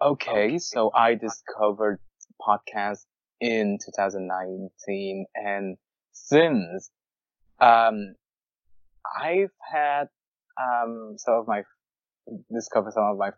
Okay, 0.00 0.58
so 0.58 0.90
I 0.94 1.14
discovered 1.14 1.98
podcast 2.40 3.06
in 3.40 3.78
2019 3.84 5.26
and 5.34 5.76
since, 6.12 6.90
um, 7.60 8.14
I've 9.20 9.50
had, 9.60 10.08
um, 10.60 11.14
some 11.16 11.34
of 11.34 11.46
my, 11.46 11.62
discovered 12.52 12.92
some 12.92 13.04
of 13.04 13.18
my 13.18 13.30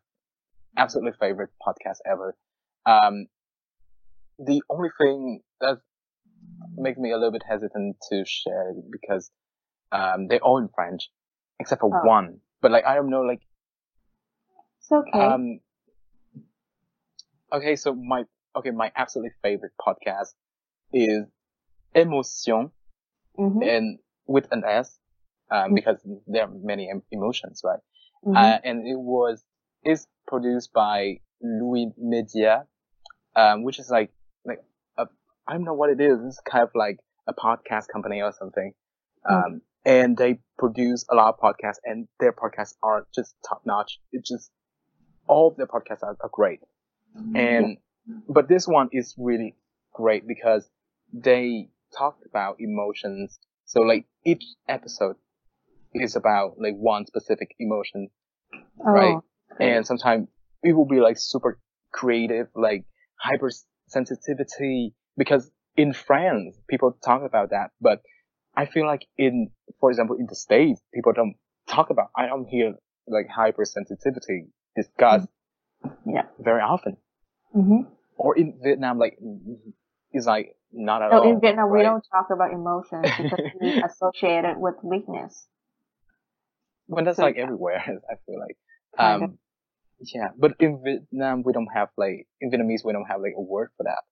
absolutely 0.76 1.12
favorite 1.18 1.50
podcasts 1.66 2.00
ever. 2.10 2.36
Um, 2.84 3.26
the 4.38 4.62
only 4.70 4.90
thing 5.00 5.40
that 5.60 5.78
makes 6.76 6.98
me 6.98 7.10
a 7.12 7.16
little 7.16 7.32
bit 7.32 7.42
hesitant 7.48 7.96
to 8.10 8.24
share 8.26 8.74
because, 8.90 9.30
um, 9.92 10.28
they're 10.28 10.40
all 10.40 10.58
in 10.58 10.68
French, 10.74 11.08
except 11.60 11.80
for 11.80 11.90
Oh. 11.94 12.06
one. 12.06 12.40
But 12.60 12.70
like, 12.72 12.84
I 12.84 12.94
don't 12.94 13.10
know, 13.10 13.22
like, 13.22 13.42
It's 14.78 14.92
okay. 14.92 15.18
um, 15.20 15.60
okay, 17.52 17.76
so 17.76 17.94
my 17.94 18.24
okay, 18.54 18.70
my 18.70 18.90
absolutely 18.96 19.32
favorite 19.42 19.72
podcast 19.80 20.34
is 20.92 21.24
Emotion, 21.94 22.70
hmm 23.36 23.62
and 23.62 23.98
with 24.26 24.48
an 24.52 24.64
S, 24.64 24.98
um, 25.50 25.70
Mhm. 25.70 25.74
because 25.74 26.00
there 26.26 26.44
are 26.44 26.48
many 26.50 26.90
em- 26.90 27.02
emotions, 27.10 27.62
right? 27.64 27.80
hmm 28.22 28.36
Uh, 28.36 28.58
and 28.64 28.86
it 28.86 28.98
was 28.98 29.44
is 29.84 30.06
produced 30.26 30.72
by 30.72 31.20
Louie 31.40 31.92
Media, 31.96 32.66
um, 33.34 33.62
which 33.62 33.78
is 33.78 33.90
like 33.90 34.10
like 34.44 34.62
a 34.98 35.06
I 35.46 35.52
don't 35.52 35.64
know 35.64 35.74
what 35.74 35.90
it 35.90 36.00
is. 36.00 36.18
It's 36.24 36.40
kind 36.40 36.64
of 36.64 36.74
like 36.74 36.98
a 37.26 37.34
podcast 37.34 37.88
company 37.88 38.22
or 38.22 38.32
something. 38.32 38.74
Um, 39.28 39.62
and 39.86 40.16
they 40.16 40.40
produce 40.58 41.06
a 41.08 41.14
lot 41.14 41.28
of 41.28 41.38
podcasts, 41.38 41.78
and 41.84 42.08
their 42.18 42.32
podcasts 42.32 42.74
are 42.82 43.06
just 43.14 43.34
top 43.48 43.62
notch. 43.64 44.00
It's 44.12 44.28
just 44.28 44.50
all 45.28 45.48
of 45.48 45.56
their 45.56 45.68
podcasts 45.68 46.02
are, 46.02 46.16
are 46.20 46.30
great. 46.30 46.60
Mm-hmm. 47.16 47.36
And 47.36 47.76
but 48.28 48.48
this 48.48 48.66
one 48.66 48.88
is 48.92 49.14
really 49.16 49.54
great 49.94 50.26
because 50.26 50.68
they 51.12 51.68
talked 51.96 52.26
about 52.26 52.56
emotions. 52.58 53.38
So 53.64 53.80
like 53.80 54.06
each 54.24 54.44
episode 54.68 55.16
is 55.94 56.16
about 56.16 56.56
like 56.58 56.74
one 56.74 57.06
specific 57.06 57.54
emotion, 57.58 58.10
oh, 58.54 58.90
right? 58.90 59.16
okay. 59.54 59.70
and 59.72 59.86
sometimes 59.86 60.28
it 60.62 60.72
will 60.72 60.86
be 60.86 61.00
like 61.00 61.16
super 61.16 61.58
creative, 61.92 62.48
like 62.56 62.84
hypersensitivity. 63.24 64.94
Because 65.16 65.50
in 65.76 65.92
France, 65.92 66.58
people 66.68 66.98
talk 67.04 67.22
about 67.22 67.50
that, 67.50 67.70
but 67.80 68.02
I 68.56 68.66
feel 68.66 68.86
like 68.86 69.06
in, 69.18 69.50
for 69.80 69.90
example, 69.90 70.16
in 70.16 70.26
the 70.28 70.34
States, 70.34 70.80
people 70.94 71.12
don't 71.12 71.36
talk 71.68 71.90
about. 71.90 72.08
I 72.16 72.26
don't 72.26 72.46
hear 72.46 72.74
like 73.06 73.26
hypersensitivity 73.28 74.48
discussed 74.74 75.28
Yeah. 76.06 76.26
very 76.38 76.62
often. 76.62 76.96
hmm 77.52 77.82
Or 78.16 78.36
in 78.36 78.58
Vietnam, 78.62 78.98
like 78.98 79.18
it's 80.12 80.26
like 80.26 80.56
not 80.72 81.02
at 81.02 81.10
So 81.12 81.18
all. 81.18 81.30
in 81.30 81.40
Vietnam, 81.40 81.70
we 81.70 81.82
don't 81.82 82.04
talk 82.10 82.28
about 82.32 82.52
emotions 82.52 83.04
because 83.18 83.40
we 83.60 83.68
associate 83.88 84.44
it 84.44 84.58
with 84.58 84.74
weakness. 84.82 85.46
But 86.88 87.04
that's 87.04 87.16
So, 87.16 87.22
like 87.24 87.36
yeah. 87.36 87.42
everywhere. 87.44 87.78
I 88.10 88.14
feel 88.26 88.38
like. 88.40 88.56
Um, 88.98 89.38
yeah, 90.00 90.28
but 90.38 90.52
in 90.60 90.82
Vietnam 90.84 91.42
we 91.42 91.52
don't 91.52 91.68
have 91.74 91.88
like 91.96 92.26
in 92.40 92.50
Vietnamese 92.50 92.84
we 92.84 92.92
don't 92.92 93.06
have 93.06 93.20
like 93.20 93.34
a 93.36 93.40
word 93.42 93.70
for 93.76 93.84
that. 93.84 94.02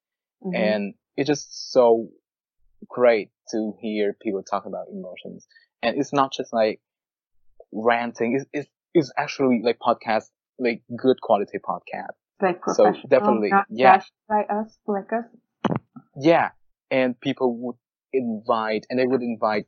Mhm. 0.45 0.55
and 0.55 0.95
it's 1.17 1.29
just 1.29 1.73
so 1.73 2.09
great 2.89 3.31
to 3.51 3.75
hear 3.81 4.17
people 4.21 4.43
talk 4.43 4.67
about 4.67 4.87
emotions. 4.93 5.47
And 5.83 5.99
it's 5.99 6.13
not 6.13 6.33
just 6.33 6.53
like 6.53 6.81
ranting. 7.73 8.37
It's 8.37 8.47
it's, 8.53 8.69
it's 8.95 9.13
actually 9.19 9.61
like 9.63 9.79
podcast, 9.79 10.25
like 10.59 10.83
good 10.97 11.21
quality 11.21 11.59
podcast. 11.59 12.15
like 12.41 12.61
so 12.73 12.93
definitely, 13.09 13.51
not 13.51 13.67
yeah. 13.71 14.03
by 14.29 14.43
us, 14.45 14.77
like 14.87 15.13
us. 15.13 15.25
Yeah, 16.17 16.51
and 16.91 17.19
people 17.19 17.57
would 17.59 17.77
invite, 18.13 18.87
and 18.89 18.99
they 18.99 19.07
would 19.07 19.23
invite, 19.23 19.67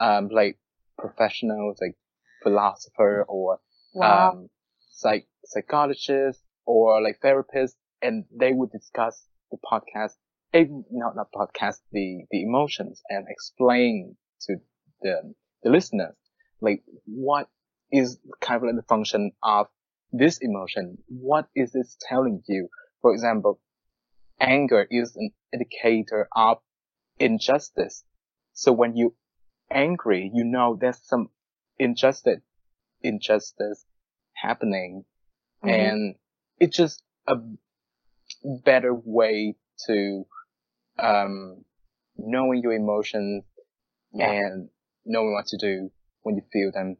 um, 0.00 0.28
like 0.28 0.58
professionals, 0.98 1.78
like 1.80 1.96
philosopher 2.42 3.24
or 3.28 3.58
Wow. 3.94 4.32
um, 4.32 4.48
psych 4.90 5.26
psychologists 5.44 6.42
or 6.66 7.00
like 7.00 7.20
therapists, 7.24 7.74
and 8.02 8.24
they 8.30 8.52
would 8.52 8.70
discuss 8.70 9.24
the 9.50 9.56
podcast, 9.58 10.14
eh, 10.52 10.66
not 10.90 11.16
not 11.16 11.32
podcast, 11.32 11.80
the 11.92 12.24
the 12.30 12.42
emotions, 12.42 13.02
and 13.08 13.26
explain 13.28 14.16
to 14.42 14.56
the 15.02 15.34
the 15.62 15.70
listeners 15.70 16.14
like 16.60 16.82
what 17.06 17.48
is 17.92 18.18
kind 18.40 18.56
of 18.56 18.66
like 18.66 18.76
the 18.76 18.82
function 18.82 19.32
of 19.42 19.68
this 20.12 20.38
emotion. 20.38 20.98
What 21.08 21.48
is 21.54 21.72
this 21.72 21.96
telling 22.08 22.42
you? 22.48 22.68
For 23.02 23.12
example, 23.12 23.60
anger 24.40 24.86
is 24.90 25.16
an 25.16 25.30
indicator 25.52 26.28
of 26.34 26.58
injustice. 27.18 28.04
So 28.52 28.72
when 28.72 28.96
you 28.96 29.14
angry, 29.70 30.30
you 30.34 30.44
know 30.44 30.76
there's 30.80 31.00
some 31.04 31.30
injustice 31.78 32.40
injustice 33.02 33.84
happening 34.34 35.04
Mhm. 35.64 35.70
and 35.70 36.14
it's 36.60 36.76
just 36.76 37.02
a 37.26 37.36
better 38.64 38.94
way 38.94 39.54
to 39.86 40.26
um 40.98 41.64
knowing 42.16 42.62
your 42.62 42.72
emotions 42.72 43.44
Yeah. 44.12 44.30
and 44.30 44.68
knowing 45.04 45.32
what 45.32 45.46
to 45.48 45.58
do 45.58 45.90
when 46.22 46.36
you 46.36 46.42
feel 46.52 46.70
them 46.72 46.96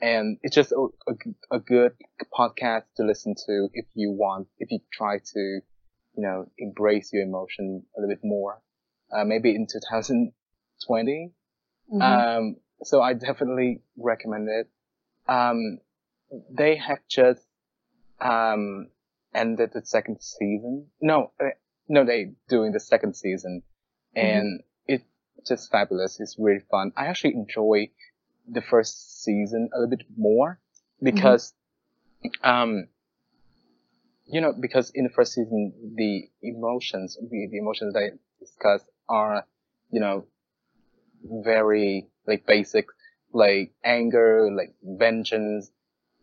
and 0.00 0.38
it's 0.42 0.54
just 0.54 0.72
a, 0.72 0.86
a, 1.08 1.56
a 1.56 1.60
good 1.60 1.92
podcast 2.32 2.84
to 2.96 3.04
listen 3.04 3.34
to 3.46 3.68
if 3.72 3.86
you 3.94 4.10
want 4.10 4.48
if 4.58 4.70
you 4.70 4.80
try 4.92 5.18
to 5.18 5.40
you 5.40 5.62
know 6.16 6.46
embrace 6.58 7.12
your 7.12 7.22
emotion 7.22 7.84
a 7.96 8.00
little 8.00 8.14
bit 8.14 8.24
more 8.24 8.60
uh, 9.12 9.24
maybe 9.24 9.54
in 9.54 9.66
2020 9.66 11.32
Mhm. 11.92 12.02
um, 12.02 12.56
so 12.82 13.02
I 13.02 13.12
definitely 13.14 13.82
recommend 13.98 14.48
it. 14.48 14.70
Um, 15.28 15.80
they 16.50 16.76
have 16.76 17.00
just, 17.08 17.46
um, 18.20 18.88
ended 19.34 19.72
the 19.72 19.84
second 19.84 20.22
season. 20.22 20.86
No, 21.00 21.32
uh, 21.40 21.50
no, 21.90 22.04
they 22.04 22.30
doing 22.48 22.70
the 22.70 22.78
second 22.78 23.16
season 23.16 23.62
and 24.14 24.62
it's 24.86 25.04
just 25.46 25.72
fabulous. 25.72 26.20
It's 26.20 26.36
really 26.38 26.62
fun. 26.70 26.92
I 26.96 27.06
actually 27.06 27.34
enjoy 27.34 27.90
the 28.48 28.62
first 28.62 29.24
season 29.24 29.70
a 29.74 29.80
little 29.80 29.96
bit 29.96 30.06
more 30.16 30.60
because, 31.02 31.52
um, 32.44 32.86
you 34.24 34.40
know, 34.40 34.52
because 34.58 34.90
in 34.94 35.02
the 35.02 35.10
first 35.10 35.32
season, 35.32 35.72
the 35.96 36.28
emotions, 36.42 37.18
the, 37.20 37.48
the 37.50 37.58
emotions 37.58 37.92
they 37.92 38.10
discuss 38.38 38.82
are, 39.08 39.44
you 39.90 39.98
know, 39.98 40.26
very 41.24 42.06
like 42.24 42.46
basic, 42.46 42.86
like 43.32 43.72
anger, 43.84 44.48
like 44.52 44.74
vengeance, 44.80 45.72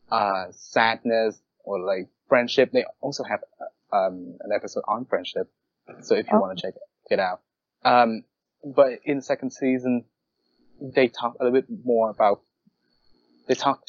uh, 0.10 0.46
sadness, 0.52 1.42
or 1.66 1.82
like 1.82 2.08
friendship. 2.30 2.72
They 2.72 2.86
also 3.02 3.24
have 3.26 3.42
um 3.92 4.38
an 4.42 4.52
episode 4.54 4.84
on 4.88 5.06
friendship, 5.06 5.50
so 6.02 6.16
if 6.16 6.28
you 6.28 6.38
Oh. 6.38 6.42
want 6.42 6.58
to 6.58 6.62
check 6.62 6.74
it 7.10 7.20
out. 7.20 7.42
Um, 7.84 8.24
but 8.64 9.00
in 9.06 9.18
the 9.18 9.24
second 9.24 9.52
season, 9.52 10.06
they 10.82 11.08
talk 11.08 11.36
a 11.40 11.44
little 11.44 11.62
bit 11.62 11.70
more 11.86 12.10
about 12.10 12.42
they 13.48 13.56
talk 13.56 13.82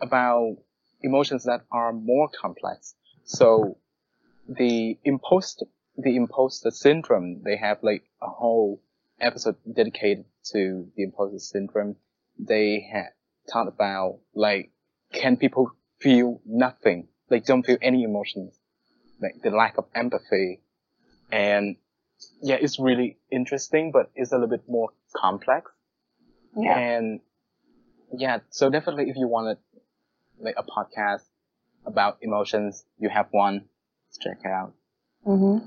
about 0.00 0.56
emotions 1.02 1.44
that 1.44 1.62
are 1.70 1.92
more 1.92 2.28
complex. 2.28 2.94
So 3.24 3.78
the 4.48 4.98
impulse 5.04 5.62
the 5.96 6.16
imposter 6.16 6.70
syndrome. 6.70 7.42
They 7.42 7.56
have 7.56 7.78
like 7.82 8.04
a 8.20 8.28
whole 8.28 8.82
episode 9.20 9.56
dedicated 9.72 10.26
to 10.52 10.88
the 10.94 11.04
imposter 11.04 11.38
syndrome. 11.38 11.96
They 12.38 12.86
had 12.92 13.10
talked 13.50 13.68
about 13.68 14.18
like, 14.34 14.70
can 15.12 15.36
people 15.36 15.70
feel 16.00 16.40
nothing? 16.44 17.08
They 17.30 17.40
don't 17.40 17.64
feel 17.64 17.78
any 17.80 18.02
emotions, 18.02 18.58
like 19.20 19.42
the 19.42 19.50
lack 19.50 19.78
of 19.78 19.86
empathy. 19.94 20.60
And 21.30 21.76
yeah, 22.42 22.56
it's 22.60 22.78
really 22.78 23.18
interesting, 23.30 23.92
but 23.92 24.10
it's 24.14 24.32
a 24.32 24.36
little 24.36 24.48
bit 24.48 24.68
more 24.68 24.90
complex. 25.14 25.70
Yeah. 26.56 26.78
And 26.78 27.20
yeah, 28.16 28.38
so 28.50 28.70
definitely 28.70 29.10
if 29.10 29.16
you 29.16 29.28
wanted 29.28 29.58
like 30.40 30.54
a 30.56 30.62
podcast 30.62 31.24
about 31.84 32.18
emotions, 32.22 32.84
you 32.98 33.08
have 33.08 33.26
one. 33.30 33.64
Let's 34.08 34.18
check 34.18 34.38
it 34.44 34.50
out. 34.50 34.74
Mhm. 35.26 35.62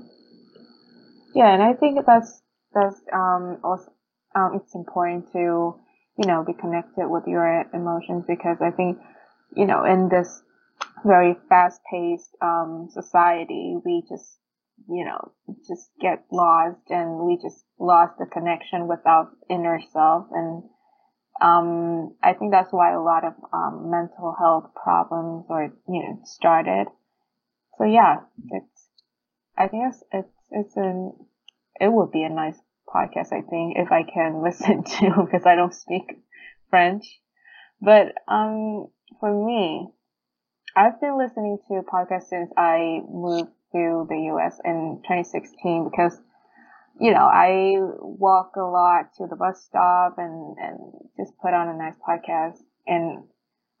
Yeah, 1.34 1.52
and 1.54 1.62
I 1.62 1.74
think 1.74 2.04
that's 2.06 2.42
that's 2.72 3.00
um 3.12 3.58
also 3.62 3.92
um 4.34 4.54
it's 4.54 4.74
important 4.74 5.32
to 5.32 5.76
you 6.18 6.26
know 6.26 6.44
be 6.44 6.52
connected 6.52 7.08
with 7.08 7.26
your 7.26 7.64
emotions 7.72 8.24
because 8.26 8.58
I 8.60 8.70
think 8.70 8.98
you 9.54 9.66
know 9.66 9.84
in 9.84 10.08
this 10.08 10.42
very 11.04 11.36
fast 11.48 11.80
paced 11.90 12.36
um 12.42 12.88
society. 12.90 13.76
We 13.84 14.02
just 14.08 14.38
you 14.88 15.04
know 15.04 15.32
just 15.66 15.90
get 16.00 16.24
lost 16.32 16.90
and 16.90 17.26
we 17.26 17.38
just 17.42 17.64
lost 17.78 18.18
the 18.18 18.26
connection 18.26 18.88
with 18.88 19.00
our 19.06 19.30
inner 19.48 19.80
self. 19.92 20.26
And 20.32 20.62
um 21.40 22.14
I 22.22 22.34
think 22.34 22.52
that's 22.52 22.72
why 22.72 22.92
a 22.92 23.00
lot 23.00 23.24
of 23.24 23.34
um 23.52 23.90
mental 23.90 24.34
health 24.38 24.70
problems 24.74 25.46
or 25.48 25.72
you 25.88 26.02
know 26.02 26.20
started. 26.24 26.86
So 27.78 27.84
yeah 27.84 28.20
it's 28.50 28.88
I 29.56 29.68
think 29.68 29.84
it's 29.88 30.02
it's 30.12 30.36
it's 30.50 30.76
an 30.76 31.12
it 31.80 31.90
would 31.90 32.10
be 32.12 32.22
a 32.22 32.28
nice 32.28 32.58
podcast 32.88 33.32
I 33.32 33.42
think 33.42 33.76
if 33.76 33.90
I 33.92 34.02
can 34.02 34.42
listen 34.44 34.84
to 34.84 35.24
because 35.24 35.46
I 35.46 35.54
don't 35.54 35.74
speak 35.74 36.18
French. 36.68 37.20
But 37.80 38.12
um 38.28 38.88
for 39.18 39.46
me 39.46 39.92
I've 40.76 41.00
been 41.00 41.18
listening 41.18 41.58
to 41.68 41.82
podcasts 41.82 42.28
since 42.28 42.50
I 42.56 43.00
moved 43.08 43.50
to 43.72 44.06
the 44.08 44.32
US 44.34 44.60
in 44.64 45.00
2016 45.04 45.90
because 45.90 46.20
you 47.00 47.12
know, 47.12 47.24
I 47.24 47.76
walk 48.00 48.56
a 48.56 48.62
lot 48.62 49.14
to 49.16 49.26
the 49.26 49.34
bus 49.34 49.64
stop 49.64 50.16
and, 50.18 50.56
and 50.58 50.78
just 51.16 51.32
put 51.40 51.54
on 51.54 51.68
a 51.68 51.76
nice 51.76 51.94
podcast. 52.06 52.58
And 52.86 53.24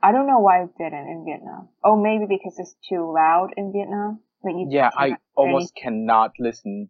I 0.02 0.10
don't 0.10 0.26
know 0.26 0.38
why 0.38 0.62
I 0.62 0.66
didn't 0.78 1.06
in 1.06 1.24
Vietnam. 1.26 1.68
Oh, 1.84 1.96
maybe 1.96 2.24
because 2.26 2.58
it's 2.58 2.74
too 2.88 3.12
loud 3.14 3.50
in 3.58 3.72
Vietnam. 3.72 4.20
Like 4.42 4.54
yeah, 4.70 4.90
I 4.96 5.16
almost 5.34 5.74
cannot 5.76 6.32
listen 6.38 6.88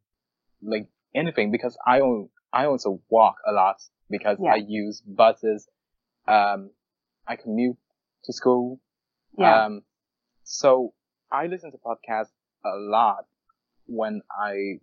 like 0.63 0.87
anything 1.17 1.51
because 1.51 1.77
I 1.85 2.01
I 2.53 2.67
also 2.67 3.01
walk 3.11 3.35
a 3.45 3.51
lot 3.51 3.83
because 4.09 4.39
yeah. 4.41 4.53
I 4.53 4.63
use 4.65 5.03
buses. 5.05 5.69
Um, 6.29 6.71
I 7.27 7.35
commute 7.35 7.77
to 8.25 8.33
school. 8.33 8.81
Yeah. 9.37 9.65
Um, 9.65 9.83
so 10.51 10.93
I 11.31 11.47
listen 11.47 11.71
to 11.71 11.79
podcasts 11.79 12.33
a 12.65 12.77
lot 12.77 13.25
when 13.87 14.21
I 14.29 14.81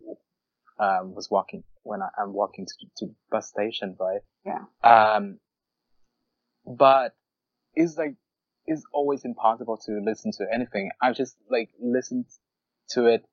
um, 0.79 1.13
was 1.13 1.29
walking 1.29 1.65
when 1.83 2.01
I, 2.01 2.07
am 2.21 2.31
walking 2.31 2.65
to, 2.65 2.87
to 2.99 3.13
bus 3.29 3.49
station, 3.49 3.97
right? 3.99 4.21
Yeah. 4.45 4.63
Um, 4.81 5.39
but 6.65 7.15
it's 7.75 7.97
like 7.97 8.15
it's 8.65 8.83
always 8.93 9.25
impossible 9.25 9.77
to 9.85 9.99
listen 10.01 10.31
to 10.37 10.45
anything. 10.53 10.89
I 11.01 11.11
just 11.11 11.35
like 11.49 11.69
listened 11.81 12.27
to 12.91 13.05
it 13.07 13.25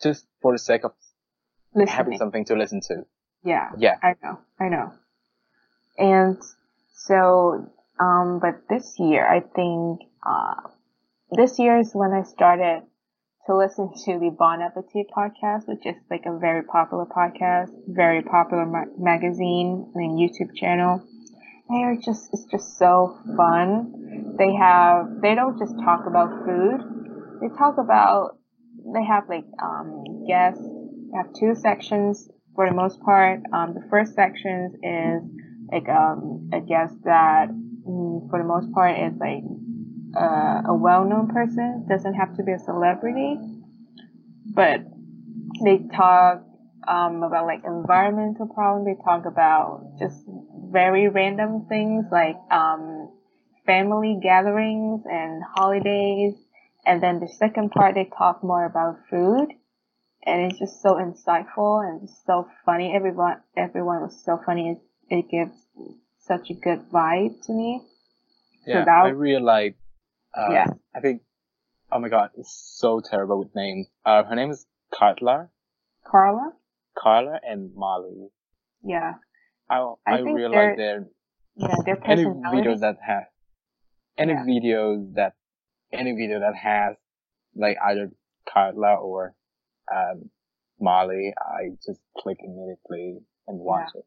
just 0.00 0.24
for 0.40 0.52
the 0.52 0.58
sake 0.58 0.84
of 0.84 0.92
Listening. 1.74 1.96
having 1.96 2.18
something 2.18 2.44
to 2.44 2.54
listen 2.54 2.80
to. 2.82 3.02
Yeah. 3.44 3.70
Yeah. 3.76 3.96
I 4.04 4.14
know. 4.22 4.38
I 4.60 4.68
know. 4.68 4.92
And 5.98 6.38
so, 6.94 7.72
um, 7.98 8.38
but 8.40 8.68
this 8.70 9.00
year, 9.00 9.26
I 9.26 9.40
think, 9.40 10.02
uh, 10.24 10.68
this 11.30 11.58
year 11.58 11.78
is 11.78 11.92
when 11.94 12.12
I 12.12 12.22
started 12.22 12.82
to 13.46 13.56
listen 13.56 13.90
to 14.04 14.18
the 14.18 14.30
Bon 14.30 14.60
Appetit 14.62 15.08
podcast, 15.14 15.68
which 15.68 15.84
is 15.84 15.96
like 16.10 16.24
a 16.26 16.38
very 16.38 16.62
popular 16.62 17.04
podcast, 17.06 17.70
very 17.86 18.22
popular 18.22 18.66
ma- 18.66 18.92
magazine 18.98 19.90
and 19.94 20.18
YouTube 20.18 20.54
channel. 20.54 21.02
They 21.68 21.82
are 21.82 21.96
just, 21.96 22.30
it's 22.32 22.44
just 22.44 22.78
so 22.78 23.18
fun. 23.36 24.34
They 24.38 24.54
have, 24.54 25.20
they 25.20 25.34
don't 25.34 25.58
just 25.58 25.74
talk 25.84 26.06
about 26.06 26.44
food. 26.44 26.80
They 27.40 27.48
talk 27.56 27.76
about, 27.78 28.38
they 28.94 29.04
have 29.04 29.28
like, 29.28 29.44
um, 29.62 30.24
guests. 30.26 30.62
They 30.62 31.16
have 31.16 31.32
two 31.38 31.54
sections 31.54 32.28
for 32.54 32.68
the 32.68 32.74
most 32.74 33.00
part. 33.02 33.40
Um, 33.52 33.74
the 33.74 33.86
first 33.90 34.14
section 34.14 34.78
is 34.82 35.22
like, 35.70 35.88
um, 35.88 36.50
a 36.52 36.60
guest 36.60 36.94
that, 37.04 37.48
mm, 37.50 38.30
for 38.30 38.38
the 38.38 38.48
most 38.48 38.72
part 38.72 38.98
is 38.98 39.12
like 39.20 39.44
uh, 40.16 40.62
a 40.66 40.74
well-known 40.74 41.28
person. 41.28 41.86
Doesn't 41.88 42.14
have 42.14 42.36
to 42.36 42.42
be 42.42 42.52
a 42.52 42.58
celebrity 42.58 43.38
but 44.54 44.80
they 45.62 45.78
talk 45.94 46.42
um, 46.86 47.22
about 47.22 47.46
like 47.46 47.62
environmental 47.64 48.46
problems 48.46 48.86
they 48.86 49.02
talk 49.04 49.26
about 49.26 49.84
just 49.98 50.24
very 50.70 51.08
random 51.08 51.66
things 51.68 52.06
like 52.10 52.36
um, 52.50 53.10
family 53.66 54.18
gatherings 54.22 55.02
and 55.10 55.42
holidays. 55.54 56.34
And 56.86 57.02
then 57.02 57.20
the 57.20 57.28
second 57.28 57.70
part 57.70 57.94
they 57.94 58.10
talk 58.16 58.42
more 58.42 58.64
about 58.64 58.98
food. 59.10 59.48
And 60.24 60.50
it's 60.50 60.58
just 60.58 60.82
so 60.82 60.94
insightful 60.94 61.86
and 61.86 62.00
just 62.00 62.24
so 62.26 62.48
funny. 62.64 62.92
Everyone 62.94 63.36
everyone 63.56 64.02
was 64.02 64.24
so 64.24 64.40
funny. 64.44 64.70
It, 65.10 65.18
it 65.18 65.30
gives 65.30 65.56
such 66.18 66.50
a 66.50 66.54
good 66.54 66.90
vibe 66.90 67.40
to 67.46 67.52
me. 67.52 67.82
Yeah 68.66 68.80
so 68.80 68.84
that, 68.86 69.04
i 69.04 69.08
really 69.08 69.42
like 69.42 69.76
uh, 70.34 70.48
yeah. 70.50 70.66
I 70.94 71.00
think, 71.00 71.22
oh 71.90 71.98
my 71.98 72.08
god, 72.08 72.30
it's 72.36 72.52
so 72.76 73.00
terrible 73.00 73.38
with 73.38 73.54
names. 73.54 73.88
Uh, 74.04 74.24
her 74.24 74.34
name 74.34 74.50
is 74.50 74.66
Carla. 74.92 75.48
Carla? 76.06 76.52
Carla 76.96 77.40
and 77.42 77.74
Molly. 77.74 78.28
Yeah. 78.82 79.14
I, 79.70 79.78
I, 80.06 80.16
I 80.16 80.18
really 80.20 80.54
like 80.54 80.76
their, 80.76 81.06
yeah, 81.56 81.74
their 81.84 81.98
any 82.04 82.24
video 82.24 82.76
that 82.78 82.98
has, 83.06 83.24
any 84.16 84.32
yeah. 84.32 84.44
videos 84.44 85.14
that, 85.14 85.34
any 85.92 86.12
video 86.12 86.40
that 86.40 86.54
has, 86.56 86.96
like 87.54 87.76
either 87.86 88.10
Carla 88.52 88.94
or, 88.94 89.34
um, 89.94 90.30
Molly, 90.80 91.34
I 91.38 91.70
just 91.84 92.00
click 92.16 92.38
immediately 92.40 93.18
and 93.46 93.58
watch 93.58 93.88
yeah. 93.94 94.00
it. 94.00 94.06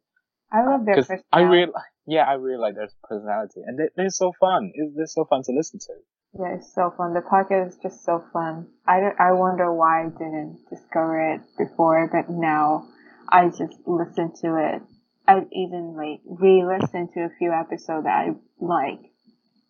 I 0.51 0.65
love 0.65 0.85
their 0.85 0.95
personality. 0.95 1.25
I 1.31 1.41
really, 1.41 1.71
yeah, 2.07 2.23
I 2.23 2.33
really 2.33 2.59
like 2.59 2.75
their 2.75 2.89
personality, 3.03 3.61
and 3.65 3.79
they, 3.79 3.89
they're 3.95 4.09
so 4.09 4.33
fun. 4.39 4.71
It's, 4.73 4.95
they're 4.95 5.05
so 5.07 5.25
fun 5.25 5.43
to 5.43 5.51
listen 5.51 5.79
to. 5.79 5.93
Yeah, 6.39 6.55
it's 6.55 6.73
so 6.73 6.93
fun. 6.95 7.13
The 7.13 7.21
podcast 7.21 7.69
is 7.69 7.77
just 7.81 8.05
so 8.05 8.23
fun. 8.31 8.67
I, 8.87 9.11
I 9.19 9.33
wonder 9.33 9.73
why 9.73 10.05
I 10.05 10.09
didn't 10.09 10.59
discover 10.69 11.33
it 11.35 11.41
before, 11.57 12.09
but 12.11 12.33
now 12.33 12.87
I 13.29 13.47
just 13.47 13.75
listen 13.85 14.33
to 14.41 14.55
it. 14.57 14.81
I 15.27 15.45
even 15.51 15.95
like 15.95 16.21
re-listen 16.25 17.09
to 17.13 17.19
a 17.21 17.29
few 17.37 17.51
episodes 17.51 18.05
that 18.05 18.27
I 18.27 18.29
like. 18.59 19.11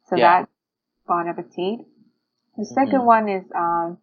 So 0.07 0.15
yeah. 0.15 0.41
that's 0.41 0.51
Bon 1.07 1.27
Appetit. 1.27 1.85
The 2.57 2.63
2nd 2.63 2.93
mm-hmm. 2.93 3.05
one 3.05 3.29
is 3.29 3.43
um 3.55 3.97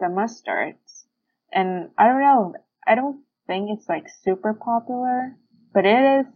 the 0.00 0.06
mustards, 0.06 1.04
and 1.52 1.90
I 1.98 2.06
don't 2.08 2.20
know. 2.20 2.54
I 2.86 2.94
don't 2.94 3.22
think 3.46 3.70
it's 3.70 3.88
like 3.88 4.06
super 4.22 4.54
popular, 4.54 5.36
but 5.72 5.84
it 5.84 6.20
is 6.20 6.26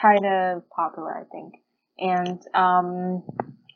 kind 0.00 0.24
of 0.24 0.62
popular, 0.70 1.16
I 1.18 1.24
think. 1.30 1.54
And 1.98 2.40
um, 2.54 3.22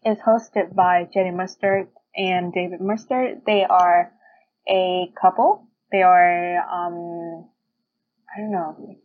is 0.05 0.19
hosted 0.19 0.75
by 0.75 1.09
Jenny 1.13 1.31
Mustard 1.31 1.89
and 2.17 2.53
David 2.53 2.81
Mustard. 2.81 3.43
They 3.47 3.65
are 3.65 4.13
a 4.69 5.13
couple. 5.21 5.69
They 5.93 6.03
are, 6.03 6.59
um, 6.59 7.49
I 8.35 8.41
don't 8.41 8.53
know, 8.53 8.97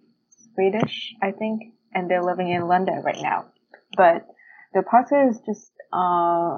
Swedish, 0.53 1.13
I 1.21 1.31
think, 1.31 1.73
and 1.93 2.09
they're 2.09 2.23
living 2.23 2.49
in 2.49 2.67
London 2.67 3.01
right 3.03 3.21
now. 3.21 3.45
But 3.95 4.25
the 4.73 4.81
podcast 4.81 5.31
is 5.31 5.41
just 5.45 5.71
uh, 5.91 6.57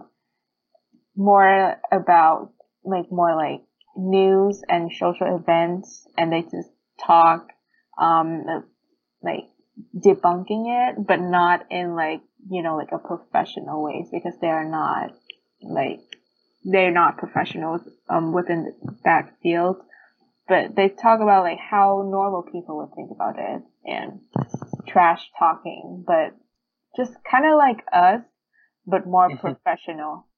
more 1.15 1.78
about 1.91 2.52
like 2.84 3.12
more 3.12 3.36
like 3.36 3.62
news 3.95 4.62
and 4.67 4.91
social 4.91 5.36
events, 5.36 6.08
and 6.17 6.32
they 6.32 6.41
just 6.43 6.69
talk 7.06 7.47
um, 7.97 8.45
like 9.21 9.45
debunking 9.95 10.65
it, 10.67 10.95
but 11.06 11.19
not 11.19 11.65
in 11.69 11.95
like, 11.95 12.21
you 12.49 12.62
know, 12.63 12.75
like 12.75 12.91
a 12.91 12.97
professional 12.97 13.84
ways 13.84 14.08
because 14.12 14.34
they 14.41 14.47
are 14.47 14.67
not 14.67 15.12
like, 15.62 15.99
they're 16.63 16.91
not 16.91 17.17
professionals, 17.17 17.82
um, 18.10 18.34
within 18.34 18.73
that 19.04 19.34
field. 19.41 19.77
But 20.47 20.75
they 20.75 20.89
talk 20.89 21.21
about 21.21 21.43
like 21.43 21.60
how 21.60 22.08
normal 22.10 22.43
people 22.43 22.77
would 22.77 22.93
think 22.95 23.12
about 23.12 23.36
it 23.38 23.62
and 23.86 24.19
trash 24.88 25.30
talking, 25.39 26.04
but 26.06 26.36
just 26.97 27.13
kind 27.30 27.45
of 27.45 27.58
like 27.58 27.84
us, 27.93 28.21
but 28.86 29.08
more 29.08 29.36
professional. 29.38 30.27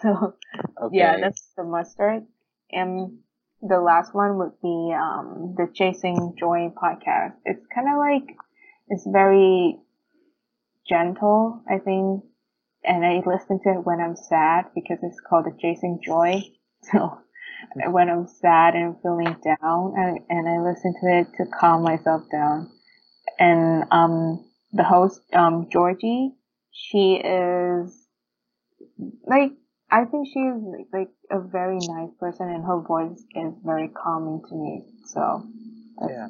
So, 0.00 0.34
okay. 0.82 0.96
yeah, 0.96 1.20
that's 1.20 1.52
the 1.56 1.62
mustard. 1.62 2.24
And 2.72 3.18
the 3.62 3.80
last 3.80 4.14
one 4.14 4.38
would 4.38 4.60
be 4.60 4.92
um, 4.94 5.54
the 5.56 5.68
Chasing 5.72 6.34
Joy 6.38 6.72
podcast. 6.76 7.34
It's 7.44 7.64
kind 7.74 7.88
of 7.88 7.98
like 7.98 8.36
it's 8.88 9.06
very 9.06 9.78
gentle, 10.88 11.62
I 11.70 11.78
think, 11.78 12.24
and 12.84 13.04
I 13.04 13.22
listen 13.24 13.60
to 13.62 13.70
it 13.70 13.86
when 13.86 14.00
I'm 14.00 14.16
sad 14.16 14.66
because 14.74 14.98
it's 15.02 15.20
called 15.20 15.46
the 15.46 15.56
Chasing 15.60 16.00
Joy. 16.04 16.42
So 16.90 17.16
when 17.86 18.10
I'm 18.10 18.26
sad 18.26 18.74
and 18.74 18.96
feeling 19.02 19.36
down, 19.44 19.94
and, 19.96 20.18
and 20.28 20.48
I 20.48 20.68
listen 20.68 20.94
to 21.00 21.18
it 21.20 21.28
to 21.36 21.46
calm 21.46 21.84
myself 21.84 22.22
down. 22.28 22.68
And 23.38 23.84
um, 23.92 24.44
the 24.72 24.82
host, 24.82 25.20
um, 25.32 25.68
Georgie, 25.70 26.32
she 26.72 27.22
is 27.24 28.08
like 29.24 29.52
I 29.92 30.06
think 30.06 30.26
she's 30.26 30.88
like 30.90 31.10
a 31.30 31.38
very 31.38 31.76
nice 31.76 32.14
person, 32.18 32.48
and 32.48 32.64
her 32.64 32.80
voice 32.80 33.22
is 33.34 33.52
very 33.62 33.88
calming 33.88 34.40
to 34.48 34.54
me. 34.54 34.84
So 35.04 35.46
yeah, 36.08 36.28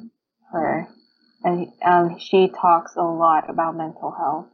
her, 0.51 0.89
and 1.45 1.71
um, 1.81 2.19
she 2.19 2.49
talks 2.49 2.97
a 2.97 3.03
lot 3.03 3.49
about 3.49 3.77
mental 3.77 4.11
health. 4.11 4.47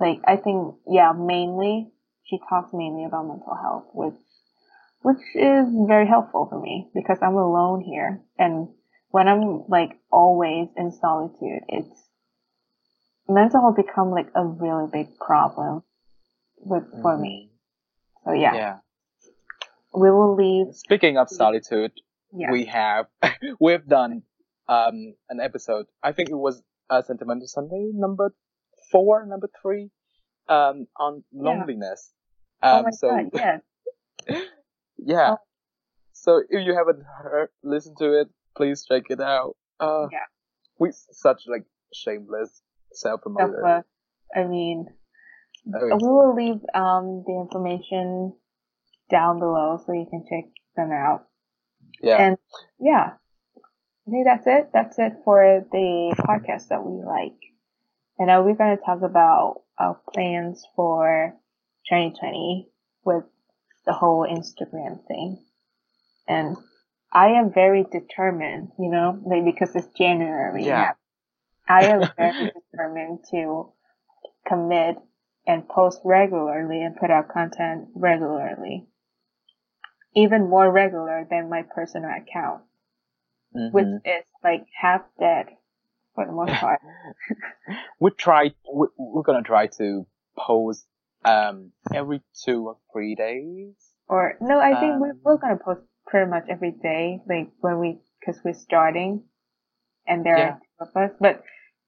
Like 0.00 0.20
I 0.26 0.36
think, 0.36 0.74
yeah, 0.88 1.12
mainly 1.12 1.92
she 2.24 2.40
talks 2.48 2.70
mainly 2.72 3.04
about 3.04 3.28
mental 3.28 3.54
health, 3.54 3.84
which 3.94 4.18
which 5.02 5.22
is 5.36 5.68
very 5.86 6.08
helpful 6.08 6.48
for 6.50 6.60
me 6.60 6.90
because 6.92 7.18
I'm 7.22 7.36
alone 7.36 7.82
here, 7.82 8.20
and 8.36 8.66
when 9.10 9.28
I'm 9.28 9.62
like 9.68 9.92
always 10.10 10.66
in 10.76 10.90
solitude, 10.90 11.62
it's 11.68 12.08
mental 13.28 13.60
health 13.60 13.76
become 13.76 14.10
like 14.10 14.30
a 14.34 14.44
really 14.44 14.88
big 14.92 15.16
problem 15.20 15.84
with 16.56 16.90
for 17.00 17.14
mm-hmm. 17.14 17.22
me. 17.22 17.49
So 18.24 18.32
yeah. 18.32 18.54
Yeah. 18.54 18.76
We 19.92 20.10
will 20.10 20.36
leave. 20.36 20.74
Speaking 20.74 21.18
of 21.18 21.28
solitude, 21.28 21.92
yeah. 22.32 22.50
we 22.50 22.66
have 22.66 23.06
we've 23.60 23.86
done 23.86 24.22
um 24.68 25.14
an 25.28 25.40
episode. 25.40 25.86
I 26.02 26.12
think 26.12 26.30
it 26.30 26.36
was 26.36 26.62
uh, 26.88 27.02
Sentimental 27.02 27.46
Sunday 27.46 27.90
number 27.92 28.34
four, 28.90 29.26
number 29.26 29.48
three, 29.60 29.90
um 30.48 30.86
on 30.98 31.24
loneliness. 31.32 32.12
Yeah. 32.62 32.70
Oh 32.72 32.78
um, 32.78 32.80
oh 32.80 32.82
my 32.84 32.90
so, 32.90 33.30
god! 33.38 33.60
Yes. 34.28 34.42
yeah. 34.98 35.30
Oh. 35.32 35.36
So 36.12 36.42
if 36.48 36.66
you 36.66 36.74
haven't 36.76 37.02
heard, 37.02 37.48
listened 37.62 37.96
to 37.98 38.20
it, 38.20 38.28
please 38.54 38.84
check 38.86 39.04
it 39.08 39.20
out. 39.20 39.56
Uh, 39.80 40.08
yeah. 40.12 40.28
We 40.78 40.90
such 40.92 41.44
like 41.46 41.64
shameless 41.94 42.62
self 42.92 43.22
promoter. 43.22 43.84
I 44.34 44.44
mean, 44.44 44.86
we 45.64 46.08
will 46.08 46.34
leave 46.34 46.60
um 46.74 47.24
the 47.26 47.32
information 47.40 48.34
down 49.10 49.38
below 49.38 49.82
so 49.84 49.92
you 49.92 50.06
can 50.08 50.24
check 50.28 50.50
them 50.76 50.92
out. 50.92 51.26
Yeah. 52.02 52.16
And 52.16 52.38
yeah, 52.78 53.12
I 54.06 54.10
think 54.10 54.26
that's 54.26 54.46
it. 54.46 54.70
That's 54.72 54.98
it 54.98 55.12
for 55.24 55.66
the 55.70 56.14
podcast 56.18 56.68
that 56.68 56.84
we 56.84 57.02
like. 57.04 57.38
And 58.18 58.28
now 58.28 58.42
we're 58.42 58.54
going 58.54 58.76
to 58.76 58.84
talk 58.84 59.02
about 59.02 59.62
our 59.78 59.98
plans 60.12 60.64
for 60.76 61.34
2020 61.88 62.68
with 63.04 63.24
the 63.86 63.92
whole 63.92 64.26
Instagram 64.26 65.06
thing. 65.06 65.42
And 66.28 66.56
I 67.12 67.28
am 67.28 67.52
very 67.52 67.84
determined, 67.90 68.68
you 68.78 68.90
know, 68.90 69.18
like 69.24 69.44
because 69.44 69.74
it's 69.74 69.88
January. 69.98 70.64
Yeah. 70.64 70.92
I 71.68 71.86
am 71.86 72.00
very 72.16 72.52
determined 72.72 73.20
to 73.30 73.72
commit 74.46 74.96
and 75.50 75.68
post 75.68 76.00
regularly 76.04 76.80
and 76.80 76.94
put 76.94 77.10
out 77.10 77.28
content 77.28 77.88
regularly. 77.94 78.86
Even 80.14 80.48
more 80.48 80.70
regular 80.70 81.26
than 81.28 81.50
my 81.50 81.62
personal 81.74 82.10
account, 82.10 82.62
mm-hmm. 83.56 83.74
which 83.74 83.86
is 84.04 84.24
like 84.44 84.64
half 84.80 85.02
dead 85.18 85.46
for 86.14 86.24
the 86.24 86.32
most 86.32 86.52
part. 86.60 86.80
we 87.98 88.10
try, 88.12 88.52
we, 88.72 88.86
we're 88.96 89.22
gonna 89.22 89.42
try 89.42 89.66
to 89.78 90.06
post, 90.38 90.86
um, 91.24 91.72
every 91.92 92.22
two 92.44 92.68
or 92.68 92.76
three 92.92 93.16
days. 93.16 93.74
Or, 94.08 94.34
no, 94.40 94.60
I 94.60 94.78
think 94.78 94.94
um, 94.94 95.00
we're, 95.00 95.16
we're 95.24 95.38
gonna 95.38 95.58
post 95.64 95.80
pretty 96.06 96.30
much 96.30 96.44
every 96.48 96.72
day, 96.80 97.20
like 97.28 97.50
when 97.60 97.80
we, 97.80 97.98
cause 98.24 98.38
we're 98.44 98.54
starting 98.54 99.24
and 100.06 100.24
there 100.24 100.38
yeah. 100.38 100.44
are 100.44 100.60
two 100.60 101.00
of 101.00 101.10
us, 101.10 101.16
but 101.20 101.42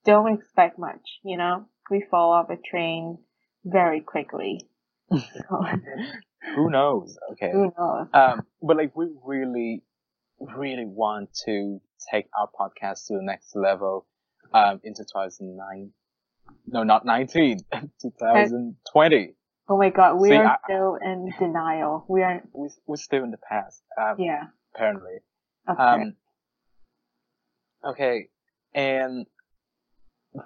don't 0.04 0.34
expect 0.34 0.80
much, 0.80 1.20
you 1.24 1.36
know? 1.36 1.66
We 1.90 2.04
fall 2.10 2.32
off 2.32 2.50
a 2.50 2.56
train 2.56 3.18
very 3.64 4.00
quickly. 4.00 4.68
Who 5.10 6.70
knows? 6.70 7.18
Okay. 7.32 7.50
Who 7.52 7.72
knows? 7.78 8.08
Um, 8.12 8.46
but 8.62 8.76
like 8.76 8.96
we 8.96 9.06
really, 9.24 9.82
really 10.40 10.86
want 10.86 11.30
to 11.46 11.80
take 12.10 12.26
our 12.38 12.48
podcast 12.48 13.06
to 13.06 13.14
the 13.14 13.22
next 13.22 13.54
level, 13.54 14.06
um, 14.52 14.80
into 14.84 15.04
2009. 15.04 15.92
No, 16.66 16.82
not 16.82 17.04
19, 17.04 17.58
2020. 18.02 19.34
Oh 19.68 19.78
my 19.78 19.90
god, 19.90 20.16
we 20.16 20.30
See, 20.30 20.34
are 20.34 20.46
I, 20.46 20.56
still 20.64 20.98
in 21.02 21.32
denial. 21.38 22.04
We 22.08 22.22
are. 22.22 22.42
We, 22.52 22.68
we're 22.86 22.96
still 22.96 23.22
in 23.24 23.30
the 23.30 23.38
past. 23.38 23.82
Um, 24.00 24.16
yeah. 24.18 24.44
Apparently. 24.74 25.18
Okay. 25.70 25.82
Um, 25.82 26.16
okay. 27.84 28.28
And 28.74 29.26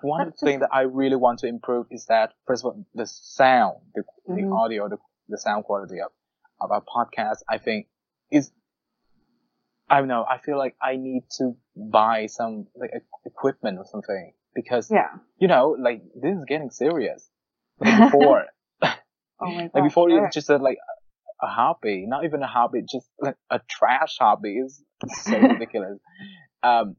one 0.02 0.32
thing 0.32 0.60
that 0.60 0.70
I 0.72 0.82
really 0.82 1.16
want 1.16 1.40
to 1.40 1.46
improve 1.46 1.86
is 1.90 2.06
that 2.06 2.32
first 2.46 2.64
of 2.64 2.66
all, 2.66 2.86
the 2.94 3.06
sound, 3.06 3.76
the, 3.94 4.02
mm-hmm. 4.28 4.48
the 4.48 4.54
audio, 4.54 4.88
the, 4.88 4.98
the 5.28 5.38
sound 5.38 5.64
quality 5.64 6.00
of, 6.00 6.10
of 6.60 6.70
our 6.70 6.82
podcast, 6.82 7.38
I 7.48 7.58
think 7.58 7.86
is, 8.30 8.50
I 9.88 9.98
don't 9.98 10.08
know, 10.08 10.24
I 10.28 10.38
feel 10.38 10.58
like 10.58 10.74
I 10.82 10.96
need 10.96 11.22
to 11.38 11.56
buy 11.76 12.26
some 12.26 12.66
like 12.74 12.90
equipment 13.24 13.78
or 13.78 13.84
something 13.84 14.32
because, 14.54 14.90
yeah. 14.90 15.10
you 15.38 15.46
know, 15.46 15.76
like 15.78 16.02
this 16.20 16.36
is 16.36 16.44
getting 16.46 16.70
serious. 16.70 17.28
Like 17.78 18.10
before, 18.10 18.46
oh 18.82 18.88
my 19.40 19.64
God, 19.64 19.70
like 19.74 19.84
before 19.84 20.08
sure. 20.08 20.24
it's 20.24 20.34
just 20.34 20.48
a, 20.48 20.56
like 20.56 20.78
a 21.42 21.46
hobby, 21.46 22.06
not 22.08 22.24
even 22.24 22.42
a 22.42 22.46
hobby, 22.46 22.80
just 22.90 23.06
like 23.20 23.36
a 23.50 23.60
trash 23.68 24.16
hobby 24.18 24.56
is 24.56 24.82
so 25.22 25.38
ridiculous. 25.38 25.98
Um, 26.62 26.96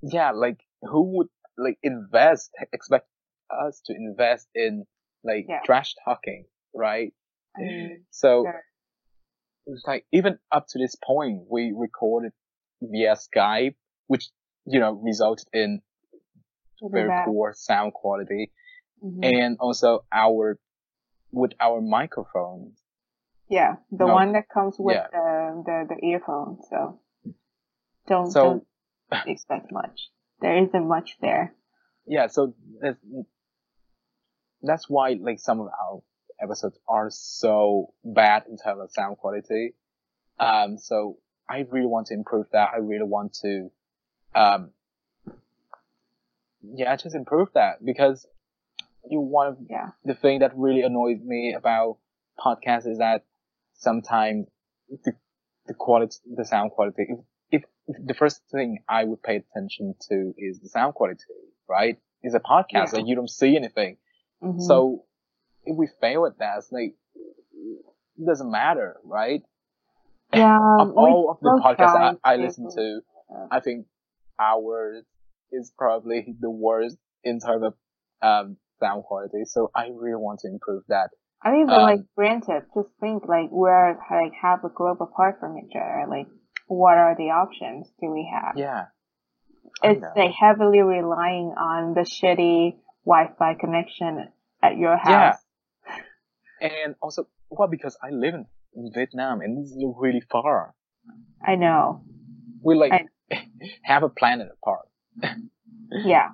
yeah, 0.00 0.30
like 0.30 0.60
who 0.82 1.16
would 1.16 1.28
like 1.60 1.78
invest, 1.82 2.50
expect 2.72 3.06
us 3.50 3.80
to 3.86 3.94
invest 3.94 4.48
in 4.54 4.84
like 5.24 5.46
yeah. 5.48 5.60
trash 5.64 5.94
talking, 6.04 6.46
right? 6.74 7.12
so 8.10 8.46
it's 9.66 9.84
like 9.86 10.06
even 10.12 10.38
up 10.50 10.66
to 10.70 10.78
this 10.78 10.96
point, 11.04 11.42
we 11.50 11.72
recorded 11.76 12.32
via 12.80 13.16
Skype, 13.16 13.74
which 14.06 14.28
you 14.66 14.80
know 14.80 14.92
resulted 14.92 15.48
in 15.52 15.80
very 16.82 17.10
poor 17.26 17.52
sound 17.54 17.92
quality, 17.92 18.52
mm-hmm. 19.04 19.22
and 19.22 19.56
also 19.60 20.04
our 20.12 20.58
with 21.32 21.52
our 21.60 21.80
microphones. 21.80 22.78
Yeah, 23.48 23.76
the 23.90 24.06
no, 24.06 24.14
one 24.14 24.32
that 24.32 24.48
comes 24.48 24.76
with 24.78 24.96
yeah. 24.96 25.06
the, 25.12 25.62
the 25.66 25.94
the 25.94 26.06
earphone. 26.06 26.58
So 26.70 27.00
don't 28.06 28.30
so, 28.30 28.64
don't 29.10 29.26
expect 29.28 29.72
much 29.72 30.08
there 30.40 30.62
isn't 30.64 30.88
much 30.88 31.16
there. 31.20 31.54
Yeah, 32.06 32.26
so 32.28 32.54
that's, 34.62 34.88
why 34.88 35.16
like 35.20 35.38
some 35.38 35.60
of 35.60 35.66
our 35.68 36.02
episodes 36.42 36.78
are 36.88 37.10
so 37.10 37.92
bad 38.04 38.44
in 38.48 38.56
terms 38.56 38.80
of 38.82 38.90
sound 38.90 39.18
quality. 39.18 39.74
Um, 40.38 40.78
so 40.78 41.18
I 41.48 41.66
really 41.70 41.86
want 41.86 42.08
to 42.08 42.14
improve 42.14 42.46
that. 42.52 42.70
I 42.74 42.78
really 42.78 43.04
want 43.04 43.34
to, 43.42 43.70
um, 44.34 44.70
yeah, 46.62 46.96
just 46.96 47.14
improve 47.14 47.48
that 47.54 47.84
because 47.84 48.26
you 49.08 49.20
one 49.20 49.46
of 49.48 49.56
yeah. 49.68 49.90
the 50.04 50.14
thing 50.14 50.40
that 50.40 50.52
really 50.56 50.82
annoys 50.82 51.20
me 51.24 51.54
about 51.56 51.98
podcasts 52.38 52.86
is 52.86 52.98
that 52.98 53.24
sometimes 53.74 54.46
the 55.04 55.12
the 55.66 55.74
quality, 55.74 56.16
the 56.34 56.44
sound 56.44 56.72
quality, 56.72 57.06
the 57.88 58.14
first 58.14 58.42
thing 58.50 58.78
I 58.88 59.04
would 59.04 59.22
pay 59.22 59.36
attention 59.36 59.94
to 60.08 60.34
is 60.38 60.60
the 60.60 60.68
sound 60.68 60.94
quality, 60.94 61.24
right? 61.68 61.98
It's 62.22 62.34
a 62.34 62.40
podcast 62.40 62.92
yeah. 62.92 63.00
and 63.00 63.08
you 63.08 63.14
don't 63.14 63.30
see 63.30 63.56
anything. 63.56 63.96
Mm-hmm. 64.42 64.60
So 64.60 65.04
if 65.64 65.76
we 65.76 65.88
fail 66.00 66.26
at 66.26 66.38
that, 66.38 66.58
it's 66.58 66.72
like, 66.72 66.94
it 68.18 68.26
doesn't 68.26 68.50
matter, 68.50 68.96
right? 69.04 69.42
Yeah. 70.32 70.58
of 70.78 70.92
all 70.96 71.30
of 71.30 71.40
the 71.40 71.60
podcasts 71.64 72.18
I, 72.24 72.32
I 72.32 72.36
listen 72.36 72.68
to, 72.74 73.00
I 73.50 73.60
think 73.60 73.86
ours 74.38 75.04
is 75.50 75.72
probably 75.76 76.34
the 76.38 76.50
worst 76.50 76.96
in 77.24 77.40
terms 77.40 77.64
of, 77.64 77.74
um, 78.22 78.56
sound 78.78 79.04
quality. 79.04 79.44
So 79.44 79.70
I 79.74 79.88
really 79.94 80.16
want 80.16 80.40
to 80.40 80.48
improve 80.48 80.84
that. 80.88 81.10
I 81.42 81.52
mean, 81.52 81.66
but 81.66 81.80
um, 81.80 81.82
like, 81.82 82.00
granted, 82.16 82.62
just 82.74 82.88
think 83.00 83.26
like 83.26 83.50
we're 83.50 83.96
like 84.10 84.32
half 84.40 84.62
a 84.64 84.68
globe 84.68 84.98
apart 85.00 85.38
from 85.40 85.56
each 85.58 85.72
other. 85.74 86.06
Like, 86.08 86.26
what 86.70 86.96
are 86.96 87.16
the 87.16 87.30
options 87.30 87.88
do 88.00 88.10
we 88.12 88.30
have? 88.32 88.54
Yeah. 88.56 88.86
It's 89.82 90.04
like 90.16 90.30
heavily 90.30 90.80
relying 90.80 91.52
on 91.58 91.94
the 91.94 92.02
shitty 92.02 92.76
Wi-Fi 93.04 93.54
connection 93.54 94.28
at 94.62 94.76
your 94.76 94.96
house. 94.96 95.38
Yeah. 96.60 96.68
And 96.68 96.94
also, 97.02 97.26
well, 97.50 97.68
because 97.68 97.96
I 98.02 98.10
live 98.10 98.34
in 98.34 98.92
Vietnam 98.94 99.40
and 99.40 99.58
this 99.58 99.72
is 99.72 99.84
really 99.98 100.22
far. 100.30 100.74
I 101.44 101.56
know. 101.56 102.04
We 102.62 102.76
like 102.76 102.92
I... 102.92 103.48
have 103.82 104.04
a 104.04 104.08
planet 104.08 104.48
apart. 104.62 104.88
yeah. 105.90 106.28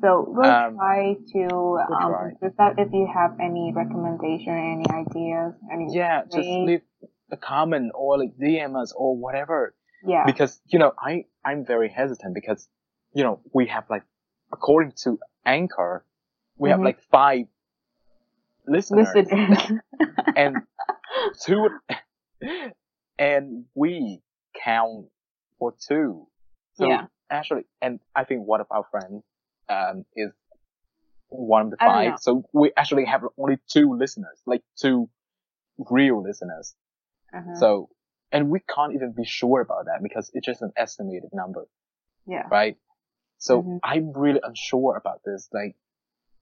So 0.00 0.24
we'll 0.26 0.50
um, 0.50 0.74
try 0.74 1.14
to 1.14 1.46
we'll 1.48 1.78
um 1.78 2.32
try. 2.40 2.50
that 2.58 2.74
if 2.78 2.92
you 2.92 3.08
have 3.14 3.38
any 3.40 3.72
recommendation, 3.74 4.52
any 4.52 4.86
ideas, 4.90 5.54
any 5.72 5.94
yeah, 5.94 6.22
just 6.24 6.48
leave 6.48 6.82
a 7.30 7.36
comment 7.36 7.92
or 7.94 8.18
like 8.18 8.36
DM 8.38 8.80
us 8.80 8.92
or 8.96 9.16
whatever. 9.16 9.74
Yeah. 10.04 10.24
Because 10.26 10.60
you 10.66 10.78
know 10.78 10.92
I 10.98 11.24
I'm 11.44 11.64
very 11.64 11.88
hesitant 11.88 12.34
because 12.34 12.68
you 13.12 13.24
know 13.24 13.40
we 13.52 13.66
have 13.66 13.84
like 13.90 14.04
according 14.52 14.92
to 15.04 15.18
Anchor 15.44 16.04
we 16.58 16.68
mm-hmm. 16.68 16.78
have 16.78 16.84
like 16.84 17.00
five 17.10 17.46
listeners 18.66 19.08
and 20.36 20.56
two 21.44 21.68
and 23.18 23.64
we 23.74 24.20
count 24.62 25.06
for 25.58 25.74
two. 25.86 26.26
So 26.74 26.88
yeah. 26.88 27.06
actually, 27.30 27.64
and 27.80 28.00
I 28.14 28.24
think 28.24 28.46
one 28.46 28.60
of 28.60 28.66
our 28.70 28.84
friends 28.90 29.22
um, 29.68 30.04
is 30.14 30.30
one 31.28 31.66
of 31.66 31.70
the 31.70 31.76
five. 31.78 32.18
So 32.20 32.44
we 32.52 32.72
actually 32.76 33.06
have 33.06 33.22
only 33.38 33.58
two 33.68 33.96
listeners, 33.96 34.38
like 34.46 34.62
two 34.76 35.08
real 35.78 36.22
listeners. 36.22 36.74
Uh-huh. 37.36 37.54
So, 37.56 37.88
and 38.32 38.50
we 38.50 38.60
can't 38.60 38.94
even 38.94 39.12
be 39.12 39.24
sure 39.24 39.60
about 39.60 39.86
that 39.86 40.02
because 40.02 40.30
it's 40.34 40.46
just 40.46 40.62
an 40.62 40.72
estimated 40.76 41.30
number. 41.32 41.66
Yeah. 42.26 42.44
Right? 42.50 42.76
So 43.38 43.62
mm-hmm. 43.62 43.76
I'm 43.82 44.12
really 44.12 44.40
unsure 44.42 44.96
about 44.96 45.20
this, 45.24 45.48
like, 45.52 45.76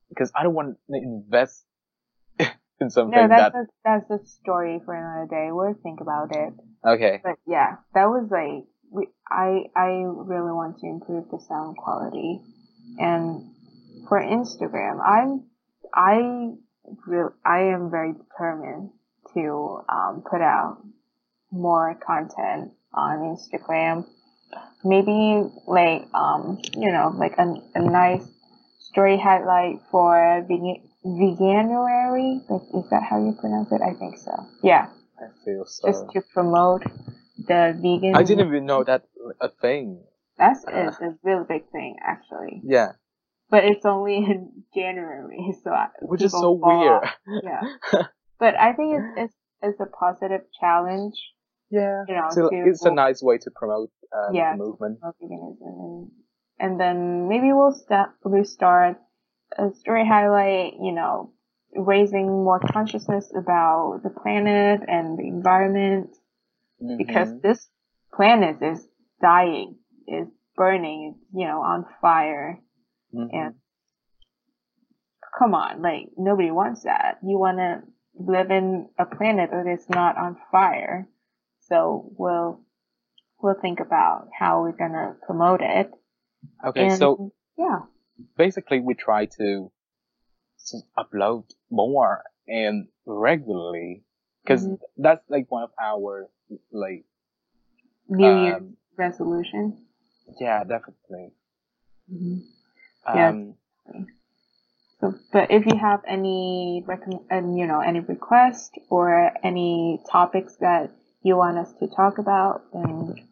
because 0.09 0.31
I 0.35 0.43
don't 0.43 0.55
want 0.55 0.77
to 0.91 0.97
invest 0.97 1.65
in 2.81 2.91
something 2.91 3.19
no, 3.19 3.29
that's 3.29 3.53
that... 3.53 3.59
A, 3.59 3.67
that's 3.85 4.11
a 4.11 4.27
story 4.27 4.81
for 4.85 4.95
another 4.95 5.29
day. 5.29 5.49
We'll 5.51 5.75
think 5.83 6.01
about 6.01 6.35
it. 6.35 6.53
Okay. 6.87 7.21
But 7.23 7.37
yeah, 7.47 7.77
that 7.95 8.07
was 8.07 8.29
like, 8.31 8.67
we, 8.91 9.09
I, 9.29 9.65
I 9.77 10.05
really 10.07 10.53
want 10.53 10.79
to 10.79 10.87
improve 10.87 11.29
the 11.31 11.41
sound 11.41 11.77
quality 11.77 12.41
and 12.99 13.51
for 14.09 14.21
Instagram, 14.21 15.01
I'm, 15.05 15.45
I 15.95 16.53
really, 17.07 17.31
I 17.45 17.61
am 17.75 17.91
very 17.91 18.13
determined 18.13 18.91
to, 19.35 19.81
um, 19.89 20.23
put 20.29 20.41
out 20.41 20.79
more 21.51 21.99
content 22.05 22.73
on 22.93 23.37
Instagram. 23.37 24.07
Maybe 24.85 25.51
like, 25.67 26.07
um, 26.15 26.61
you 26.77 26.91
know, 26.91 27.13
like 27.17 27.35
a, 27.39 27.55
a 27.75 27.83
nice 27.83 28.27
story 28.79 29.19
highlight 29.19 29.81
for 29.91 30.47
Veganuary. 31.05 32.41
Like, 32.49 32.63
is 32.75 32.91
that 32.91 33.03
how 33.03 33.19
you 33.19 33.37
pronounce 33.41 33.73
it? 33.73 33.81
I 33.83 33.95
think 33.95 34.19
so. 34.19 34.33
Yeah. 34.63 34.89
I 35.19 35.27
feel 35.45 35.65
so. 35.65 35.89
Just 35.89 36.11
to 36.13 36.23
promote 36.33 36.83
the 37.39 37.77
vegan. 37.77 38.15
I 38.17 38.23
didn't 38.23 38.47
even 38.49 38.67
know 38.67 38.85
that 38.85 39.05
a 39.41 39.49
thing. 39.49 40.03
That's 40.37 40.65
uh, 40.65 40.89
it's 40.89 41.01
a 41.01 41.17
really 41.23 41.45
big 41.49 41.71
thing, 41.71 41.97
actually. 42.05 42.61
Yeah 42.65 42.93
but 43.55 43.65
it's 43.65 43.85
only 43.85 44.17
in 44.17 44.65
January, 44.75 45.55
so 45.65 45.71
which 46.03 46.23
is 46.23 46.33
so 46.33 46.53
weird. 46.53 47.03
Yeah, 47.43 47.61
but 48.39 48.55
I 48.57 48.73
think 48.73 48.97
it's 48.97 49.07
it's 49.17 49.35
it's 49.63 49.81
a 49.81 49.87
positive 49.87 50.43
challenge. 50.61 51.15
Yeah, 51.71 52.05
you 52.09 52.15
know, 52.15 52.29
so 52.31 52.51
it's 52.53 52.85
a 52.85 52.93
nice 52.93 53.23
way 53.23 53.39
to 53.39 53.51
promote 53.55 53.91
um, 54.17 54.35
yeah, 54.35 54.53
the 54.53 54.59
movement. 54.59 54.99
And, 55.21 56.11
and 56.61 56.81
then 56.81 57.29
maybe 57.29 57.53
we'll 57.53 57.73
start 57.73 58.11
we 58.25 58.45
start 58.45 58.97
a 59.59 59.71
story 59.73 60.07
highlight. 60.07 60.75
You 60.81 60.93
know, 60.93 61.33
raising 61.75 62.27
more 62.27 62.61
consciousness 62.61 63.33
about 63.37 64.01
the 64.05 64.11
planet 64.11 64.83
and 64.87 65.19
the 65.19 65.27
environment, 65.27 66.11
mm-hmm. 66.83 66.97
because 66.97 67.41
this 67.41 67.69
planet 68.15 68.59
is 68.63 68.87
dying, 69.21 69.77
is 70.07 70.29
burning, 70.55 71.17
you 71.35 71.47
know, 71.47 71.61
on 71.63 71.87
fire 72.01 72.61
Mm-hmm. 73.15 73.37
And 73.37 73.55
come 75.39 75.55
on, 75.55 75.83
like 75.83 76.09
nobody 76.17 76.51
wants 76.51 76.83
that. 76.85 77.19
You 77.23 77.39
want 77.39 77.59
to 77.59 77.83
live 78.19 78.51
in 78.51 78.89
a 78.99 79.05
planet 79.05 79.51
that 79.51 79.67
is 79.67 79.89
not 79.89 80.17
on 80.17 80.37
fire. 80.51 81.09
So 81.69 82.13
we'll 82.17 82.61
we'll 83.41 83.61
think 83.61 83.81
about 83.81 84.29
how 84.39 84.63
we're 84.63 84.73
gonna 84.73 85.17
promote 85.27 85.61
it. 85.63 85.91
Okay, 86.67 86.89
and, 86.89 86.99
so 86.99 87.33
yeah, 87.57 87.81
basically 88.37 88.81
we 88.81 88.95
try 88.95 89.27
to 89.39 89.71
upload 90.99 91.45
more 91.71 92.23
and 92.49 92.89
regularly 93.07 94.05
because 94.43 94.65
mm-hmm. 94.67 95.03
that's 95.03 95.29
like 95.29 95.47
one 95.51 95.63
of 95.63 95.71
our 95.83 96.29
like 96.73 97.05
New 98.09 98.27
um, 98.27 98.45
Year's 98.45 98.63
resolution. 98.97 99.87
Yeah, 100.41 100.65
definitely. 100.65 101.33
Mm-hmm. 102.13 103.19
Um, 103.19 103.55
So, 105.05 105.15
but 105.33 105.51
if 105.51 105.67
you 105.67 105.77
have 105.77 106.01
any 106.09 106.83
recommend, 106.87 107.59
you 107.59 107.67
know, 107.67 107.81
any 107.81 108.01
requests 108.01 108.71
or 108.89 109.33
any 109.43 110.01
topics 110.11 110.57
that 110.61 110.93
you 111.23 111.37
want 111.37 111.59
us 111.59 111.71
to 111.81 111.89
talk 111.89 112.17
about, 112.17 112.63
then 112.73 113.29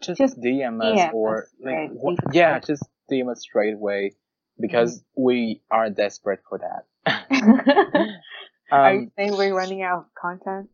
just, 0.00 0.18
just 0.18 0.40
DM 0.40 0.80
us 0.80 1.00
DM 1.00 1.12
or 1.14 1.42
us, 1.42 1.48
like, 1.60 1.74
right? 1.74 1.90
what, 1.92 2.18
yeah, 2.32 2.60
just 2.60 2.84
DM 3.10 3.32
us 3.32 3.40
straight 3.40 3.74
away 3.74 4.12
because 4.60 5.00
mm-hmm. 5.00 5.22
we 5.24 5.62
are 5.72 5.90
desperate 5.90 6.38
for 6.48 6.58
that. 6.58 7.26
um, 7.32 8.10
are 8.70 8.94
you 8.94 9.10
saying 9.16 9.36
we're 9.36 9.56
running 9.56 9.82
out 9.82 9.98
of 9.98 10.04
content? 10.14 10.70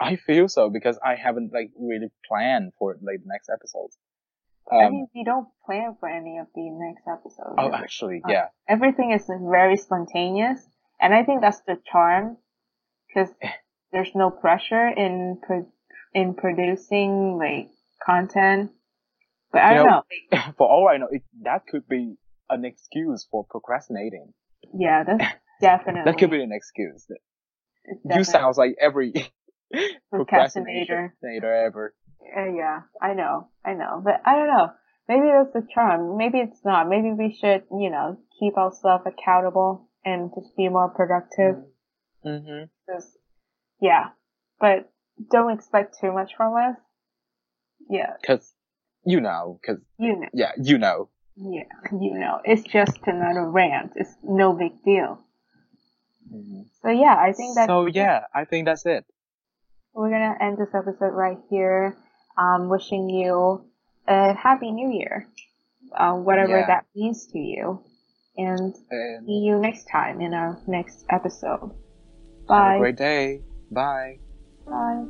I 0.00 0.16
feel 0.16 0.48
so 0.48 0.70
because 0.70 0.98
I 1.04 1.16
haven't 1.16 1.52
like 1.52 1.72
really 1.78 2.10
planned 2.26 2.72
for 2.78 2.94
like 3.02 3.20
the 3.22 3.28
next 3.28 3.50
episodes. 3.50 3.98
Um, 4.70 4.78
I 4.78 4.90
mean, 4.90 5.08
we 5.14 5.24
don't 5.24 5.48
plan 5.64 5.96
for 5.98 6.08
any 6.08 6.38
of 6.38 6.46
the 6.54 6.68
next 6.70 7.04
episodes. 7.06 7.56
Oh, 7.56 7.72
actually, 7.72 8.20
uh, 8.24 8.30
yeah. 8.30 8.46
everything 8.68 9.12
is 9.12 9.24
very 9.28 9.76
spontaneous, 9.76 10.60
and 11.00 11.14
I 11.14 11.24
think 11.24 11.40
that's 11.40 11.60
the 11.60 11.78
charm, 11.90 12.36
because 13.08 13.32
there's 13.92 14.14
no 14.14 14.30
pressure 14.30 14.88
in 14.88 15.38
pro- 15.42 15.72
in 16.14 16.34
producing 16.34 17.38
like 17.38 17.70
content. 18.04 18.72
But 19.52 19.62
I 19.62 19.70
you 19.72 19.78
don't 19.78 19.86
know. 19.86 20.02
know. 20.32 20.52
for 20.58 20.68
all 20.68 20.88
I 20.88 20.98
know, 20.98 21.08
it, 21.10 21.22
that 21.42 21.66
could 21.66 21.88
be 21.88 22.16
an 22.50 22.64
excuse 22.64 23.26
for 23.30 23.44
procrastinating. 23.48 24.34
Yeah, 24.74 25.04
that's 25.04 25.34
definitely. 25.60 26.02
that 26.04 26.18
could 26.18 26.30
be 26.30 26.42
an 26.42 26.52
excuse. 26.52 27.06
You 28.04 28.24
sounds 28.24 28.58
like 28.58 28.76
every 28.80 29.14
procrastinator 30.10 31.14
ever. 31.22 31.94
Uh, 32.20 32.52
yeah, 32.54 32.80
I 33.00 33.14
know, 33.14 33.48
I 33.64 33.74
know, 33.74 34.00
but 34.04 34.20
I 34.24 34.36
don't 34.36 34.48
know. 34.48 34.70
Maybe 35.08 35.26
that's 35.32 35.52
the 35.54 35.66
charm. 35.72 36.18
Maybe 36.18 36.38
it's 36.38 36.62
not. 36.64 36.88
Maybe 36.88 37.12
we 37.12 37.34
should, 37.40 37.62
you 37.70 37.90
know, 37.90 38.18
keep 38.38 38.56
ourselves 38.58 39.04
accountable 39.06 39.88
and 40.04 40.30
just 40.34 40.54
be 40.56 40.68
more 40.68 40.90
productive. 40.90 41.56
Mm-hmm. 42.24 42.64
Cause, 42.88 43.16
yeah, 43.80 44.08
but 44.60 44.90
don't 45.30 45.52
expect 45.52 45.96
too 45.98 46.12
much 46.12 46.32
from 46.36 46.54
us. 46.56 46.76
Yeah. 47.88 48.12
Cause, 48.26 48.52
you 49.04 49.20
know, 49.20 49.58
cause, 49.64 49.78
you 49.98 50.20
know. 50.20 50.28
yeah, 50.34 50.52
you 50.62 50.76
know. 50.76 51.08
Yeah, 51.36 51.62
you 51.92 52.18
know. 52.18 52.40
It's 52.44 52.64
just 52.64 52.98
another 53.06 53.48
rant. 53.48 53.92
It's 53.96 54.14
no 54.22 54.52
big 54.52 54.82
deal. 54.84 55.24
Mm-hmm. 56.30 56.62
So 56.82 56.90
yeah, 56.90 57.16
I 57.16 57.32
think 57.32 57.54
that. 57.54 57.68
So 57.68 57.86
yeah, 57.86 58.24
I 58.34 58.44
think 58.44 58.66
that's 58.66 58.84
it. 58.84 59.04
We're 59.94 60.10
gonna 60.10 60.36
end 60.40 60.58
this 60.58 60.74
episode 60.74 61.14
right 61.14 61.38
here 61.48 61.96
um, 62.38 62.68
wishing 62.68 63.10
you 63.10 63.64
a 64.06 64.32
happy 64.34 64.70
new 64.70 64.92
year, 64.92 65.28
uh, 65.94 66.12
whatever 66.12 66.58
yeah. 66.58 66.66
that 66.66 66.86
means 66.94 67.26
to 67.26 67.38
you. 67.38 67.82
And, 68.36 68.74
and, 68.90 69.26
see 69.26 69.32
you 69.32 69.58
next 69.58 69.86
time 69.90 70.20
in 70.20 70.32
our 70.32 70.58
next 70.66 71.04
episode. 71.10 71.72
Bye. 72.46 72.64
Have 72.64 72.76
a 72.76 72.78
great 72.78 72.96
day. 72.96 73.42
Bye. 73.70 74.20
Bye. 74.66 75.04